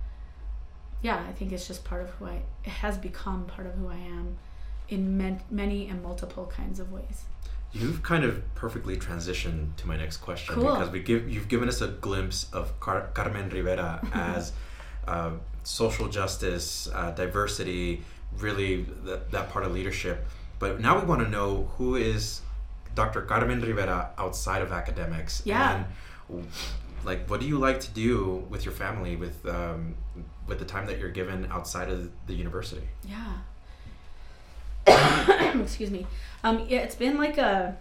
[1.04, 3.88] yeah, I think it's just part of who I it has become part of who
[3.88, 4.38] I am
[4.88, 7.24] in men, many and multiple kinds of ways.
[7.74, 10.72] You've kind of perfectly transitioned to my next question cool.
[10.72, 14.52] because we give you've given us a glimpse of Car- Carmen Rivera as
[15.06, 15.32] uh,
[15.62, 18.02] social justice, uh, diversity,
[18.38, 20.24] really that, that part of leadership.
[20.58, 22.40] But now we want to know who is
[22.94, 23.20] Dr.
[23.20, 25.42] Carmen Rivera outside of academics.
[25.44, 25.84] Yeah.
[26.30, 26.48] And
[27.04, 29.96] like, what do you like to do with your family with um,
[30.46, 32.88] with the time that you're given outside of the university?
[33.08, 33.34] Yeah.
[35.62, 36.06] excuse me.
[36.42, 37.76] Um, yeah, it's been like a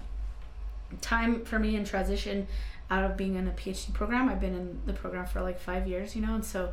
[1.01, 2.47] time for me in transition
[2.89, 4.30] out of being in a PhD program.
[4.30, 6.72] I've been in the program for like five years, you know, and so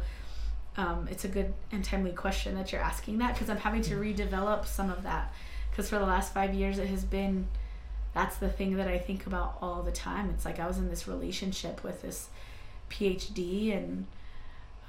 [0.76, 3.94] um, it's a good and timely question that you're asking that because I'm having to
[3.96, 5.32] redevelop some of that
[5.70, 7.48] because for the last five years it has been
[8.12, 10.30] that's the thing that I think about all the time.
[10.30, 12.28] It's like I was in this relationship with this
[12.90, 14.06] PhD and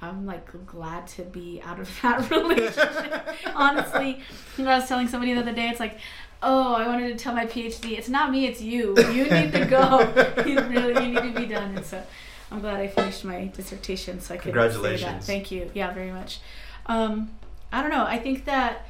[0.02, 3.26] I'm like glad to be out of that relationship.
[3.54, 4.20] Honestly,
[4.58, 5.98] I was telling somebody the other day, it's like,
[6.42, 8.96] oh, I wanted to tell my PhD, it's not me, it's you.
[8.98, 10.00] You need to go.
[10.46, 11.76] you really, you need to be done.
[11.76, 12.02] And so,
[12.50, 15.00] I'm glad I finished my dissertation, so I could Congratulations.
[15.00, 15.24] say that.
[15.24, 15.70] Thank you.
[15.72, 16.40] Yeah, very much.
[16.86, 17.30] Um,
[17.72, 18.04] I don't know.
[18.04, 18.86] I think that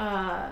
[0.00, 0.48] uh,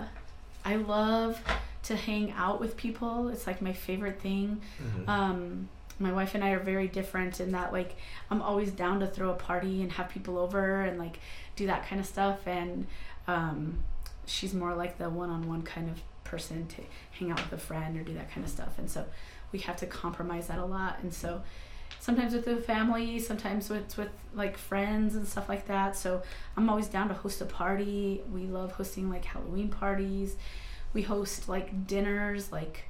[0.63, 1.41] I love
[1.85, 3.29] to hang out with people.
[3.29, 4.61] It's like my favorite thing.
[4.81, 5.09] Mhm.
[5.09, 5.69] Um,
[6.03, 7.95] my wife and I are very different in that like
[8.29, 11.19] I'm always down to throw a party and have people over and like
[11.55, 12.45] do that kind of stuff.
[12.45, 12.85] And
[13.27, 13.79] um,
[14.25, 16.81] she's more like the one-on-one kind of person to
[17.17, 18.77] hang out with a friend or do that kind of stuff.
[18.77, 19.05] And so
[19.51, 20.99] we have to compromise that a lot.
[21.01, 21.41] And so
[21.99, 25.95] sometimes with the family sometimes with with like friends and stuff like that.
[25.95, 26.21] So
[26.57, 28.21] i'm always down to host a party.
[28.31, 30.35] We love hosting like halloween parties.
[30.93, 32.85] We host like dinners like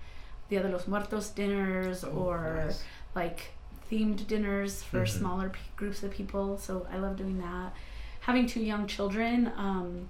[0.50, 2.84] Dia de los Muertos dinners Oh, or nice.
[3.16, 3.52] Like
[3.92, 5.08] themed dinners for Mhm.
[5.20, 6.58] smaller p- groups of people.
[6.58, 7.74] So I love doing that.
[8.22, 10.10] Having two young children um,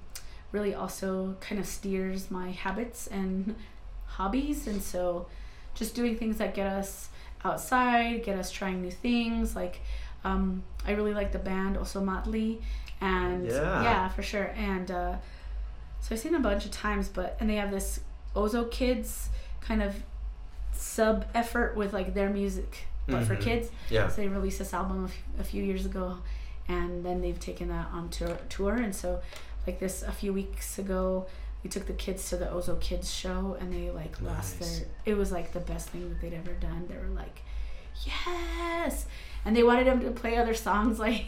[0.52, 3.56] really also kind of steers my habits and
[4.06, 4.68] hobbies.
[4.68, 5.28] And so
[5.74, 7.10] just doing things that get us
[7.44, 9.56] outside, get us trying new things.
[9.56, 9.82] Like
[10.24, 12.62] um, I really like the band Ozomatli.
[13.02, 13.84] And Yeah.
[13.84, 14.54] yeah, for sure.
[14.56, 15.16] And uh,
[16.00, 18.00] so I've seen a bunch of times, but and they have this
[18.36, 19.30] Ozo Kids
[19.60, 19.96] kind of
[20.72, 23.42] sub effort with like their music, but for Mhm.
[23.42, 23.70] kids.
[23.90, 24.08] Yeah.
[24.08, 26.18] So they released this album a f- a few years ago,
[26.68, 28.74] and then they've taken that on tour, tour.
[28.76, 29.22] And so,
[29.68, 31.28] like this, a few weeks ago,
[31.64, 34.88] we took the kids to the Ozo Kids show, and they like lost their.
[35.06, 36.86] It was like the best thing that they'd ever done.
[36.90, 37.42] They were like,
[38.06, 39.06] yes,
[39.46, 41.26] and they wanted them to play other songs like.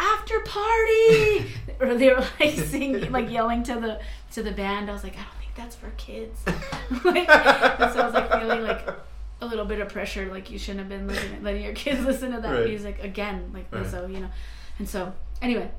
[0.00, 4.00] After party, or they were like singing, like yelling to the
[4.32, 4.88] to the band.
[4.88, 6.38] I was like, I don't think that's for kids.
[7.04, 8.88] like, and so I was like feeling like
[9.40, 12.32] a little bit of pressure, like you shouldn't have been letting, letting your kids listen
[12.32, 12.66] to that Right.
[12.66, 13.84] music again, like Right.
[13.84, 14.30] Lizzo, you know.
[14.78, 15.12] And so,
[15.42, 15.70] anyway,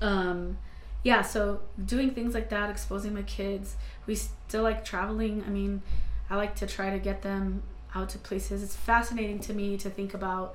[0.00, 0.58] um,
[1.02, 1.22] yeah.
[1.22, 3.76] So doing things like that, exposing my kids.
[4.06, 5.44] We still like traveling.
[5.46, 5.82] I mean,
[6.30, 7.62] I like to try to get them
[7.94, 8.62] out to places.
[8.62, 10.54] It's fascinating to me to think about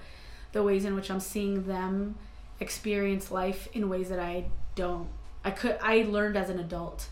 [0.52, 2.16] the ways in which I'm seeing them
[2.60, 4.46] experience life in ways that I
[4.76, 5.08] don't.
[5.44, 5.78] I could.
[5.82, 7.08] I learned as an adult.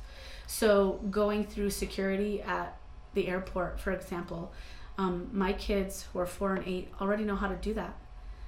[0.47, 2.77] So going through security at
[3.13, 4.51] the airport, for example,
[4.97, 7.95] um, my kids who are four and eight already know how to do that.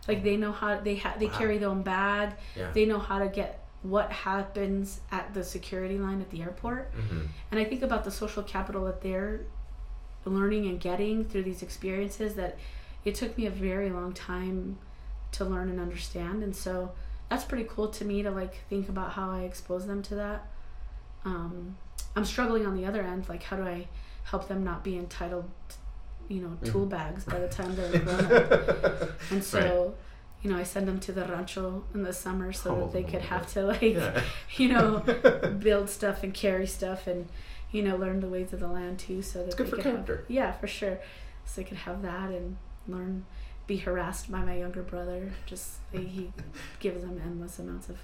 [0.07, 1.37] Like they know how they ha- they Wow.
[1.37, 2.35] carry their own bag.
[2.55, 2.71] Yeah.
[2.71, 6.93] They know how to get what happens at the security line at the airport.
[6.95, 7.21] mm-hmm.
[7.51, 9.41] And I think about the social capital that they're
[10.25, 12.57] learning and getting through these experiences that
[13.03, 14.77] it took me a very long time
[15.33, 16.43] to learn and understand.
[16.43, 16.91] And so
[17.29, 20.45] that's pretty cool to me to like think about how I expose them to that.
[21.25, 21.77] Um,
[22.15, 23.27] I'm struggling on the other end.
[23.27, 23.87] Like, how do I
[24.25, 25.49] help them not be entitled,
[26.29, 26.89] you know, tool Mhm.
[26.89, 29.09] bags by the time they're grown up?
[29.31, 29.95] And so,
[30.41, 33.07] you know, I send them to the rancho in the summer so that they Oh,
[33.07, 34.21] could have to like, Yeah.
[34.57, 34.99] you know,
[35.59, 37.27] build stuff and carry stuff and
[37.71, 39.75] you know learn the ways of the land too so that It's good they for
[39.77, 40.15] could character.
[40.17, 40.99] have yeah for sure
[41.43, 42.55] so they could have that and
[42.87, 43.25] learn
[43.65, 46.31] be harassed by my younger brother just he he
[46.79, 47.97] gives them endless amounts of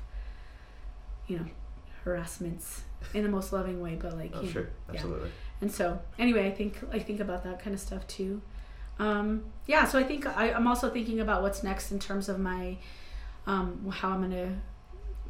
[1.27, 1.45] you know
[2.03, 2.81] harassments
[3.13, 4.69] in the most loving way but like Oh, you know, sure.
[4.91, 4.99] yeah.
[5.61, 8.41] And so anyway i think i think about that kind of stuff too.
[8.97, 12.37] Um, yeah so i think I, i'm also thinking about what's next in terms of
[12.39, 12.77] my
[13.47, 14.57] um, how i'm gonna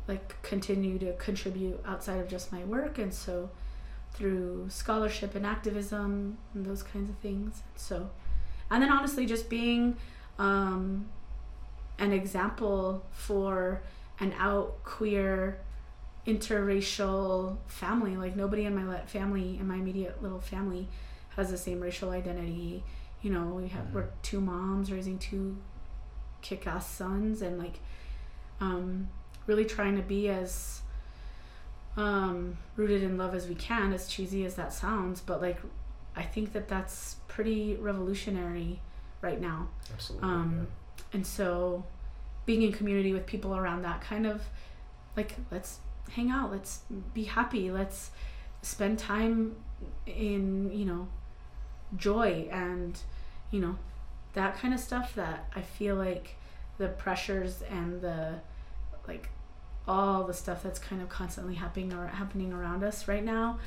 [0.10, 2.98] like continue to contribute outside of just my work.
[2.98, 3.52] And so
[4.12, 7.62] through scholarship and activism and those kinds of things.
[7.76, 8.10] So
[8.72, 9.96] and then honestly just being
[10.40, 11.08] um,
[12.00, 13.84] an example for
[14.20, 15.60] an out queer
[16.28, 20.88] interracial family like nobody in my family in my immediate little family
[21.36, 22.84] has the same racial identity
[23.22, 23.94] you know we have Mhm.
[23.94, 25.58] we're two moms raising two
[26.42, 27.80] kick-ass sons and like
[28.62, 29.10] um,
[29.48, 30.82] really trying to be as
[31.98, 35.60] um, rooted in love as we can as cheesy as that sounds but like
[36.16, 38.80] i think that that's pretty revolutionary
[39.22, 40.28] right now Absolutely.
[40.30, 40.68] um,
[41.14, 41.84] and so
[42.46, 44.42] being in community with people around that kind of
[45.18, 45.80] like let's
[46.16, 46.82] hang out let's
[47.14, 48.12] be happy let's
[48.62, 49.56] spend time
[50.06, 51.08] in you know
[51.96, 53.00] joy and
[53.52, 53.78] you know
[54.34, 56.36] that kind of stuff that i feel like
[56.78, 58.36] the pressures and the
[59.08, 59.30] like
[59.90, 63.60] all the stuff that's kind of constantly happening or happening around us right now.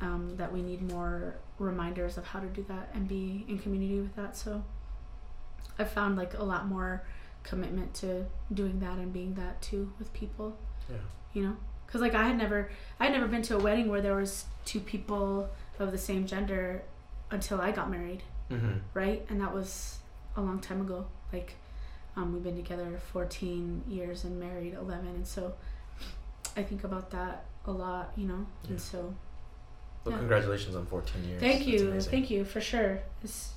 [0.00, 3.98] Um, that we need more reminders of how to do that and be in community
[3.98, 4.36] with that.
[4.36, 4.62] So
[5.76, 7.02] I found like a lot more
[7.42, 10.56] commitment to doing that and being that too with people.
[10.88, 10.98] Yeah.
[11.34, 11.56] You know,
[11.86, 14.44] because like I had never, I had never been to a wedding where there was
[14.64, 15.48] two people
[15.78, 16.82] of the same gender
[17.30, 18.78] until I got married, Mm-hmm.
[18.94, 19.24] right?
[19.28, 19.98] And that was
[20.36, 21.06] a long time ago.
[21.32, 21.54] Like,
[22.16, 25.52] um, we've been together 14 years and married 11, and so
[26.56, 28.46] I think about that a lot, you know.
[28.64, 28.70] Yeah.
[28.70, 29.14] And so,
[30.04, 30.18] Well, Yeah.
[30.18, 31.40] congratulations on 14 years.
[31.40, 32.10] thank That's you, amazing.
[32.10, 33.00] thank you for sure.
[33.22, 33.52] It's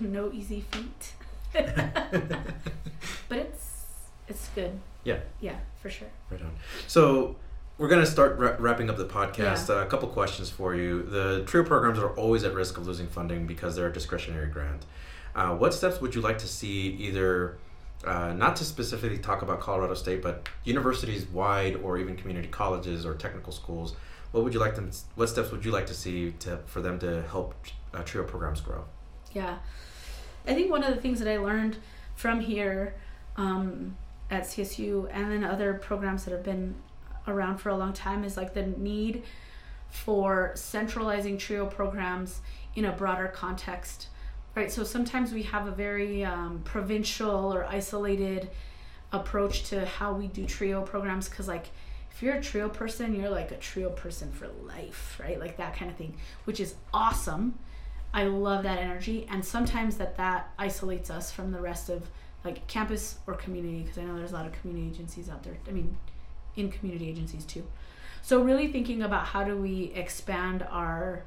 [0.00, 1.12] no easy feat,
[1.52, 3.84] but it's
[4.28, 4.78] it's good.
[5.04, 5.20] Yeah.
[5.40, 6.08] Yeah, for sure.
[6.30, 6.52] Right on.
[6.86, 7.36] So
[7.78, 9.70] we're gonna start wra- wrapping up the podcast.
[9.70, 11.02] Uh, a couple questions for you.
[11.02, 14.84] The TRIO programs are always at risk of losing funding because they're a discretionary grant.
[15.34, 17.56] Uh, what steps would you like to see either?
[18.04, 23.04] Uh, not to specifically talk about Colorado State, but universities wide, or even community colleges
[23.04, 23.94] or technical schools.
[24.32, 24.90] What would you like them?
[25.16, 27.54] What steps would you like to see to for them to help
[27.92, 28.84] uh, TRIO programs grow?
[29.32, 29.58] Yeah.
[30.46, 31.76] I think one of the things that I learned
[32.14, 32.94] from here
[33.36, 33.96] um,
[34.30, 36.74] at CSU and then other programs that have been
[37.26, 39.24] around for a long time is like the need
[39.88, 42.40] for centralizing TRIO programs
[42.74, 44.08] in a broader context.
[44.54, 48.50] Right, so sometimes we have a very um, provincial or isolated
[49.12, 51.68] approach to how we do TRIO programs because, like,
[52.10, 55.38] if you're a TRIO person, you're like a TRIO person for life, right?
[55.38, 57.58] Like that kind of thing, which is awesome.
[58.12, 62.10] I love that energy, and sometimes that that isolates us from the rest of
[62.44, 65.58] like campus or community because I know there's a lot of community agencies out there.
[65.68, 65.96] I mean,
[66.56, 67.66] in community agencies too.
[68.22, 71.24] So really thinking about how do we expand our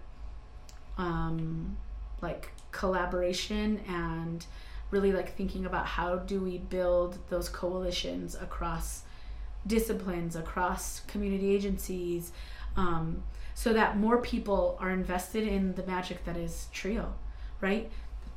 [0.97, 1.77] um,
[2.21, 4.45] like collaboration and
[4.91, 9.03] really like thinking about how do we build those coalitions across
[9.65, 12.31] disciplines, across community agencies,
[12.75, 13.23] um,
[13.55, 17.13] so that more people are invested in the magic that is Trio,
[17.61, 17.91] right?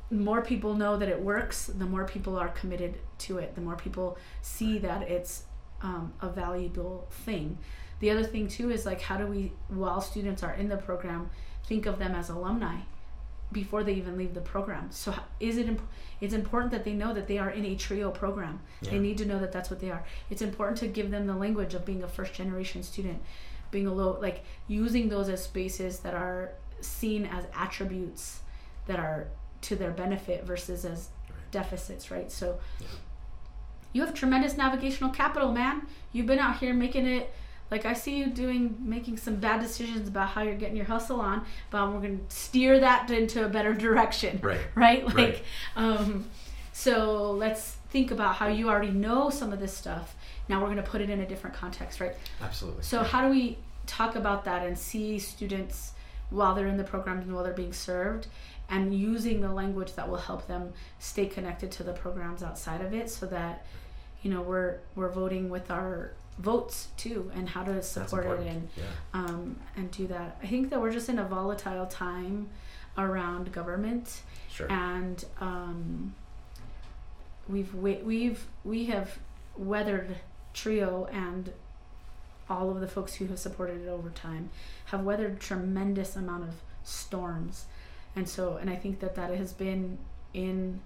[0.09, 3.75] More people know that it works, the more people are committed to it, the more
[3.75, 5.43] people see that it's
[5.81, 7.57] um, a valuable thing.
[7.99, 11.29] The other thing too is like how do we, while students are in the program,
[11.65, 12.77] think of them as alumni
[13.51, 14.91] before they even leave the program.
[14.91, 15.67] So is it?
[15.67, 15.87] Imp-
[16.19, 18.59] it's important that they know that they are in a trio program.
[18.81, 20.03] They need to know that that's what they are.
[20.29, 23.21] It's important to give them the language of being a first generation student,
[23.71, 26.51] being a low like using those as spaces that are
[26.81, 28.41] seen as attributes
[28.85, 29.27] that are
[29.61, 31.51] to their benefit versus as Right.
[31.51, 32.31] deficits, right?
[32.31, 32.87] So Yeah.
[33.93, 35.87] you have tremendous navigational capital, man.
[36.13, 37.33] You've been out here making it
[37.69, 41.19] like I see you doing making some bad decisions about how you're getting your hustle
[41.19, 44.39] on, but we're gonna steer that into a better direction.
[44.41, 44.61] Right.
[44.75, 45.05] Right?
[45.05, 45.43] Like Right.
[45.75, 46.29] um
[46.71, 50.15] so let's think about how you already know some of this stuff.
[50.47, 52.13] Now we're gonna put it in a different context, right?
[52.41, 52.83] Absolutely.
[52.83, 55.91] So how do we talk about that and see students
[56.29, 58.27] while they're in the programs and while they're being served
[58.69, 62.93] and using the language that will help them stay connected to the programs outside of
[62.93, 63.65] it so that
[64.21, 68.69] you know we're we're voting with our votes too and how to support it and
[68.77, 68.83] yeah.
[69.13, 70.37] um, and do that.
[70.43, 72.49] I think that we're just in a volatile time
[72.97, 74.71] around government Sure.
[74.71, 76.15] and um,
[77.47, 79.17] we've we've we have
[79.55, 80.15] weathered
[80.53, 81.51] trio and
[82.49, 84.49] all of the folks who have supported it over time
[84.85, 87.65] have weathered tremendous amount of storms
[88.17, 89.97] and so and i think that that has been
[90.33, 90.81] in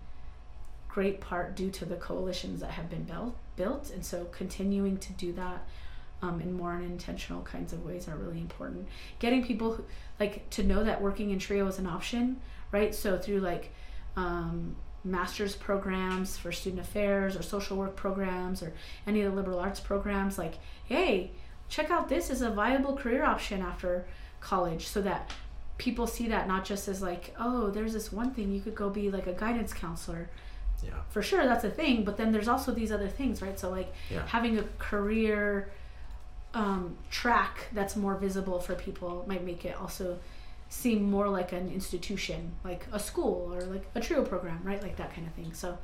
[0.88, 3.92] great part due to the coalitions that have been built built.
[3.92, 5.66] And so continuing to do that
[6.22, 8.88] um, in more unintentional kinds of ways are really important.
[9.20, 9.86] Getting people who,
[10.20, 12.96] like to know that working in trio is an option right?
[12.96, 13.74] So through like
[14.16, 18.74] um, master's programs for student affairs or social work programs or
[19.06, 21.32] any of the liberal arts programs like hey
[21.70, 24.06] check out this as a viable career option after
[24.42, 25.32] college so that
[25.86, 28.88] people see that not just as like oh there's this one thing you could go
[28.90, 30.30] be like a guidance counselor
[30.84, 30.92] Yeah.
[31.10, 33.90] for sure that's a thing but then there's also these other things right so like
[34.16, 34.24] Yeah.
[34.28, 35.72] having a career
[36.54, 40.20] um, track that's more visible for people might make it also
[40.70, 44.98] seem more like an institution like a school or like a trio program right like
[44.98, 45.78] that kind of thing so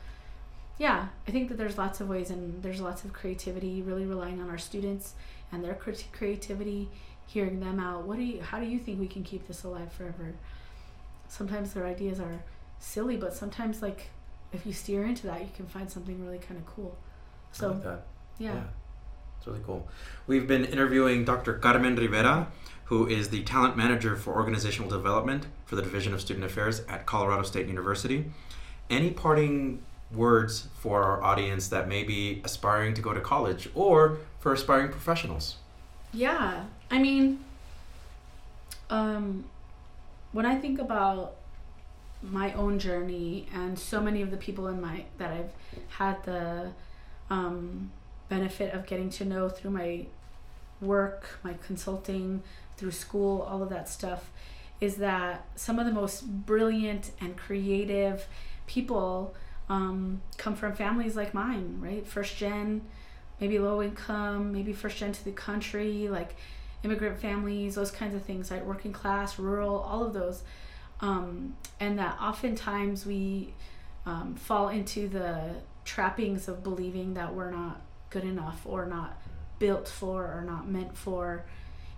[0.78, 4.40] yeah i think that there's lots of ways and there's lots of creativity really relying
[4.44, 5.06] on our students
[5.52, 5.74] and their
[6.18, 6.88] creativity
[7.28, 9.92] hearing them out what do you how do you think we can keep this alive
[9.92, 10.34] forever
[11.28, 12.42] sometimes their ideas are
[12.80, 14.10] silly but sometimes like
[14.54, 16.98] if you steer into that you can find something really kind of cool
[17.54, 18.06] I so like that.
[18.40, 18.64] yeah.
[19.38, 19.88] It's really cool.
[20.26, 21.54] We've been interviewing Dr.
[21.54, 22.48] Carmen Rivera,
[22.86, 27.06] who is the talent manager for organizational development for the Division of Student Affairs at
[27.06, 28.26] Colorado State University.
[28.90, 34.20] Any parting words for our audience that may be aspiring to go to college or
[34.40, 35.58] for aspiring professionals?
[36.14, 37.44] Yeah, I mean,
[38.90, 39.46] um,
[40.32, 41.36] when I think about
[42.24, 45.52] my own journey and so many of the people in my that I've
[45.90, 46.72] had the
[47.30, 47.92] um,
[48.30, 50.06] benefit of getting to know through my
[50.82, 52.42] work, my consulting,
[52.78, 54.32] through school, all of that stuff,
[54.80, 58.28] is that some of the most brilliant and creative
[58.68, 59.34] people
[59.70, 62.08] um, come from families like mine, right?
[62.08, 62.82] First gen,
[63.40, 66.36] maybe low income, maybe first gen to the country, like
[66.84, 68.66] immigrant families, those kinds of things, right?
[68.66, 70.44] Working class, rural, all of those.
[71.02, 73.54] Um, and that oftentimes we
[74.06, 79.22] um, fall into the trappings of believing that we're not good enough or not
[79.60, 81.46] built for or not meant for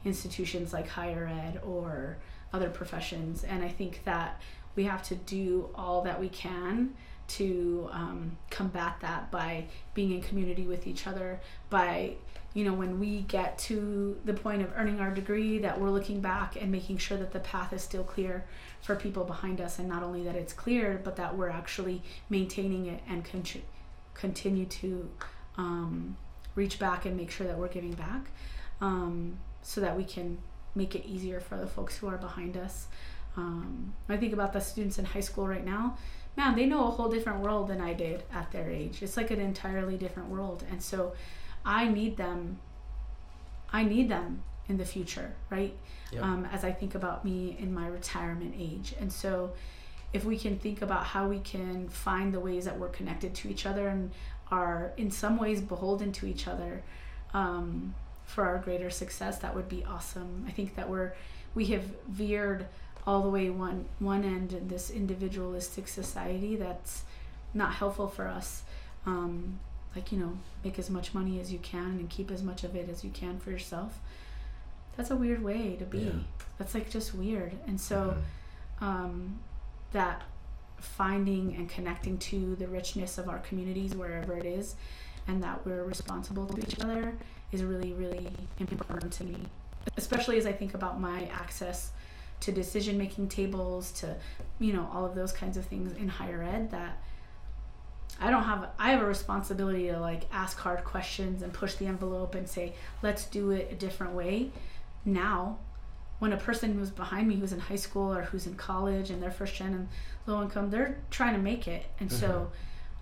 [0.05, 2.17] institutions like higher ed or
[2.53, 3.43] other professions.
[3.43, 4.41] And I think that
[4.75, 6.93] we have to do all that we can
[7.29, 12.13] to um, combat that by being in community with each other, by
[12.53, 16.19] you know when we get to the point of earning our degree that we're looking
[16.19, 18.45] back and making sure that the path is still clear
[18.81, 19.79] for people behind us.
[19.79, 23.43] And not only that it's clear but that we're actually maintaining it and con-
[24.13, 25.09] continue to
[25.57, 26.17] um,
[26.55, 28.29] reach back and make sure that we're giving back
[28.81, 30.37] um, so that we can
[30.75, 32.87] make it easier for the folks who are behind us.
[33.37, 35.97] Um, i think about the students in high school right now
[36.37, 39.31] man they know a whole different world than i did at their age it's like
[39.31, 41.13] an entirely different world and so
[41.65, 42.59] I need them.
[43.71, 45.75] I need them in the future, right?
[46.11, 46.23] Yep.
[46.23, 48.95] Um, as I think about me in my retirement age.
[48.99, 49.51] And so,
[50.11, 53.49] if we can think about how we can find the ways that we're connected to
[53.49, 54.11] each other and
[54.49, 56.81] are in some ways beholden to each other
[57.35, 57.93] um,
[58.25, 60.45] for our greater success, that would be awesome.
[60.47, 61.13] I think that we're
[61.53, 62.67] we have veered
[63.07, 67.03] all the way one one end in this individualistic society that's
[67.53, 68.63] not helpful for us.
[69.05, 69.59] Um,
[69.95, 72.75] like you know make as much money as you can and keep as much of
[72.75, 73.99] it as you can for yourself
[74.95, 76.11] that's a weird way to be yeah.
[76.57, 78.15] that's like just weird and so
[78.79, 78.85] mm-hmm.
[78.85, 79.39] um,
[79.91, 80.23] that
[80.79, 84.75] finding and connecting to the richness of our communities wherever it is
[85.27, 87.13] and that we're responsible to each other
[87.51, 88.27] is really really
[88.59, 89.37] important to me
[89.97, 91.91] especially as i think about my access
[92.41, 94.15] to decision making tables to
[94.59, 97.01] you know all of those kinds of things in higher ed that
[98.19, 101.85] I don't have I have a responsibility to like ask hard questions and push the
[101.85, 104.51] envelope and say let's do it a different way.
[105.05, 105.57] Now,
[106.19, 109.23] when a person who's behind me who's in high school or who's in college and
[109.23, 109.87] they're first gen and
[110.27, 112.19] low income, they're trying to make it, and mm-hmm.
[112.19, 112.51] so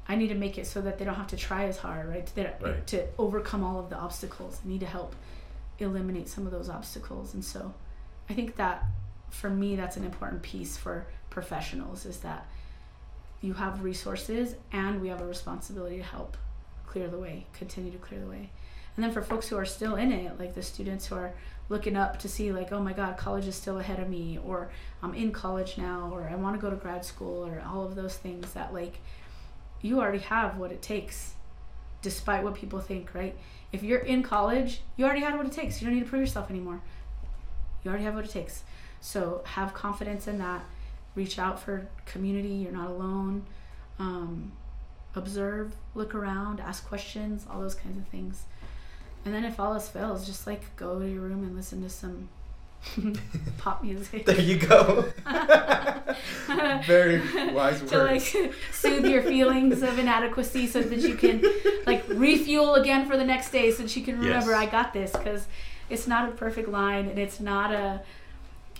[0.07, 2.31] I need to make it so that they don't have to try as hard, right?
[2.61, 2.87] Right?
[2.87, 4.61] to overcome all of the obstacles.
[4.63, 5.15] I need to help
[5.79, 7.73] eliminate some of those obstacles, and so
[8.29, 8.85] I think that
[9.29, 12.47] for me that's an important piece for professionals is that
[13.41, 16.37] you have resources and we have a responsibility to help
[16.87, 18.49] clear the way, continue to clear the way.
[18.95, 21.33] And then for folks who are still in it, like the students who are
[21.69, 24.71] looking up to see like, oh my God, college is still ahead of me, or
[25.03, 27.93] I'm in college now, or I want to go to grad school, or all of
[27.93, 28.99] those things that like
[29.81, 31.33] you already have what it takes,
[32.01, 33.37] despite what people think, right?
[33.71, 35.79] If you're in college, you already have what it takes.
[35.79, 36.81] You don't need to prove yourself anymore.
[37.83, 38.63] You already have what it takes.
[39.01, 40.63] So have confidence in that
[41.15, 42.49] reach out for community.
[42.49, 43.45] You're not alone.
[43.99, 44.53] Um,
[45.15, 48.43] observe, look around, ask questions, all those kinds of things.
[49.25, 51.89] And then if all else fails, just like go to your room and listen to
[51.89, 52.29] some
[53.57, 54.25] pop music.
[54.25, 55.11] There you go.
[56.85, 57.19] Very
[57.51, 57.91] wise words.
[57.91, 61.43] To like soothe your feelings of inadequacy so that you can
[61.85, 64.59] like refuel again for the next day so that you can remember yes.
[64.59, 65.47] I got this because
[65.89, 68.01] it's not a perfect line and it's not a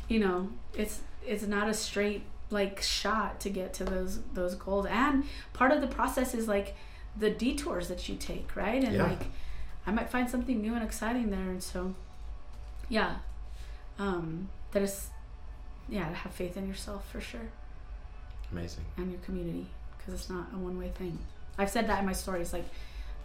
[0.08, 4.86] you know, it's it's not a straight like shot to get to those those goals.
[4.86, 6.76] And part of the process is like
[7.18, 8.84] the detours that you take right?
[8.84, 9.04] And yeah.
[9.04, 9.22] like
[9.86, 11.50] i might find something new and exciting there.
[11.50, 11.96] And so
[12.90, 13.18] yeah.
[14.00, 15.10] Um that is
[15.90, 17.50] yeah have faith in yourself for sure.
[18.52, 18.86] Amazing.
[18.96, 21.18] And your community because it's not a one-way thing.
[21.58, 22.66] I've said that in my stories like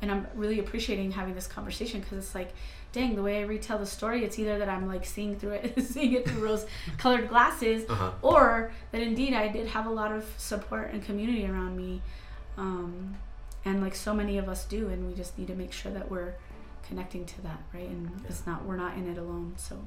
[0.02, 2.52] and i'm really appreciating having this conversation because it's like
[2.92, 5.82] dang, the way I retell the story, it's either that I'm like seeing through it,
[5.82, 6.66] seeing it through rose
[6.98, 8.12] colored glasses, uh-huh.
[8.20, 12.02] or that indeed I did have a lot of support and community around me.
[12.56, 13.16] Um,
[13.64, 16.10] and like so many of us do, and we just need to make sure that
[16.10, 16.34] we're
[16.86, 17.88] connecting to that, right?
[17.88, 18.26] And yeah.
[18.28, 19.54] it's not, we're not in it alone.
[19.56, 19.78] So,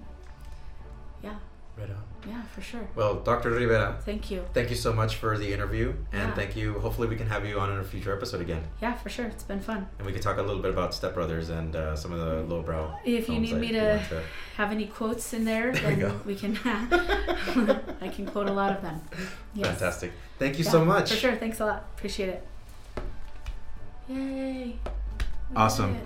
[1.22, 1.36] yeah.
[1.78, 2.04] Right on.
[2.28, 2.88] Yeah, for sure.
[2.96, 3.52] Well, Dr.
[3.52, 3.98] Rivera.
[4.04, 4.46] Thank you.
[4.54, 6.34] Thank you so much for the interview, and yeah.
[6.34, 6.80] thank you.
[6.80, 8.64] Hopefully, we can have you on in a future episode again.
[8.82, 9.26] Yeah, for sure.
[9.26, 9.88] It's been fun.
[9.98, 12.54] And we can talk a little bit about Step Brothers and uh, some of the
[12.54, 12.98] lowbrow.
[13.06, 14.24] If you need me to, to,
[14.56, 16.58] have any quotes in there, there then we can.
[16.66, 19.02] I can quote a lot of them.
[19.54, 19.68] Yes.
[19.68, 20.14] Fantastic.
[20.40, 21.12] Thank you yeah, so much.
[21.12, 21.36] For sure.
[21.36, 21.86] Thanks a lot.
[21.96, 22.48] Appreciate it.
[24.08, 24.80] Yay.
[25.50, 25.98] We awesome.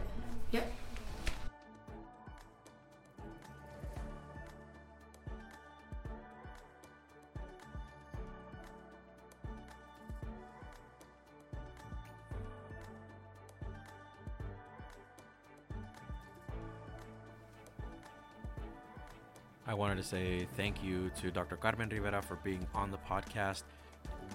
[19.69, 21.55] I wanted to say thank you to Dr.
[21.55, 23.61] Carmen Rivera for being on the podcast.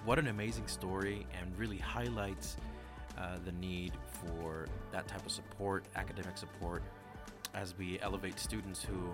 [0.05, 2.55] What an amazing story and really highlights
[3.17, 6.83] uh, the need for that type of support, academic support,
[7.53, 9.13] as we elevate students who,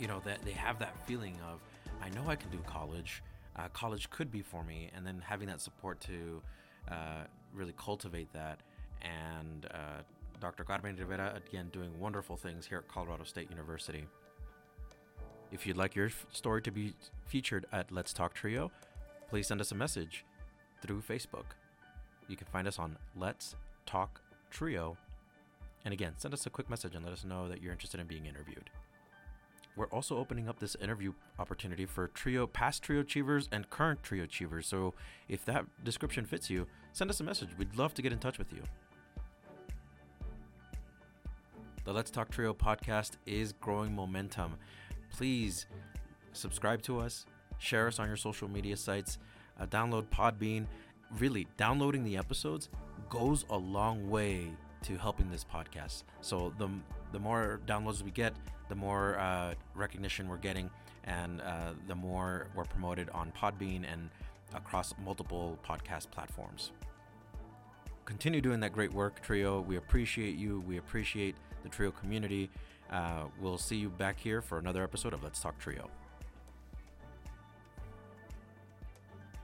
[0.00, 1.60] you know, that they have that feeling of,
[2.02, 3.22] I know I can do college.
[3.54, 6.42] Uh, college could be for me, and then having that support to
[6.90, 7.22] uh,
[7.54, 8.58] really cultivate that.
[9.02, 10.02] And uh,
[10.40, 10.64] Dr.
[10.64, 14.04] Carmen Rivera, again, doing wonderful things here at Colorado State University.
[15.50, 16.94] If you'd like your story to be
[17.26, 18.70] featured at Let's Talk Trio,
[19.30, 20.24] please send us a message
[20.82, 21.44] through Facebook.
[22.28, 23.54] You can find us on Let's
[23.86, 24.20] Talk
[24.50, 24.98] Trio.
[25.86, 28.06] And again, send us a quick message and let us know that you're interested in
[28.06, 28.68] being interviewed.
[29.74, 34.24] We're also opening up this interview opportunity for trio past trio achievers and current trio
[34.24, 34.66] achievers.
[34.66, 34.92] So
[35.28, 37.50] if that description fits you, send us a message.
[37.56, 38.62] We'd love to get in touch with you.
[41.84, 44.56] The Let's Talk Trio podcast is growing momentum.
[45.10, 45.66] Please
[46.32, 47.26] subscribe to us,
[47.58, 49.18] share us on your social media sites,
[49.60, 50.66] uh, download Podbean.
[51.18, 52.68] Really, downloading the episodes
[53.08, 54.50] goes a long way
[54.82, 56.04] to helping this podcast.
[56.20, 56.68] So the
[57.12, 58.34] the more downloads we get,
[58.68, 60.70] the more uh, recognition we're getting,
[61.04, 64.10] and uh, the more we're promoted on Podbean and
[64.54, 66.72] across multiple podcast platforms.
[68.04, 69.60] Continue doing that great work, Trio.
[69.60, 70.62] We appreciate you.
[70.66, 72.50] We appreciate the Trio community.
[72.90, 75.90] Uh, we'll see you back here for another episode of Let's Talk Trio.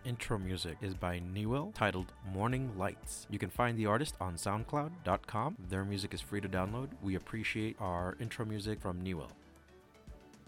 [0.05, 3.27] Intro music is by Newell, titled Morning Lights.
[3.31, 5.57] You can find the artist on SoundCloud.com.
[5.71, 6.91] Their music is free to download.
[7.03, 9.31] We appreciate our intro music from Newell.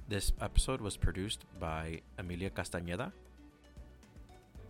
[0.09, 3.13] This episode was produced by Emilia Castañeda,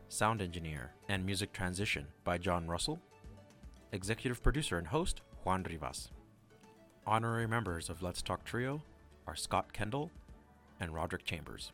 [0.09, 3.01] sound engineer and music transition by John Russell,
[3.93, 6.11] executive producer and host Juan Rivas.
[7.09, 8.83] Honorary members of Let's Talk Trio
[9.29, 10.11] are Scott Kendall
[10.81, 11.71] and Roderick Chambers.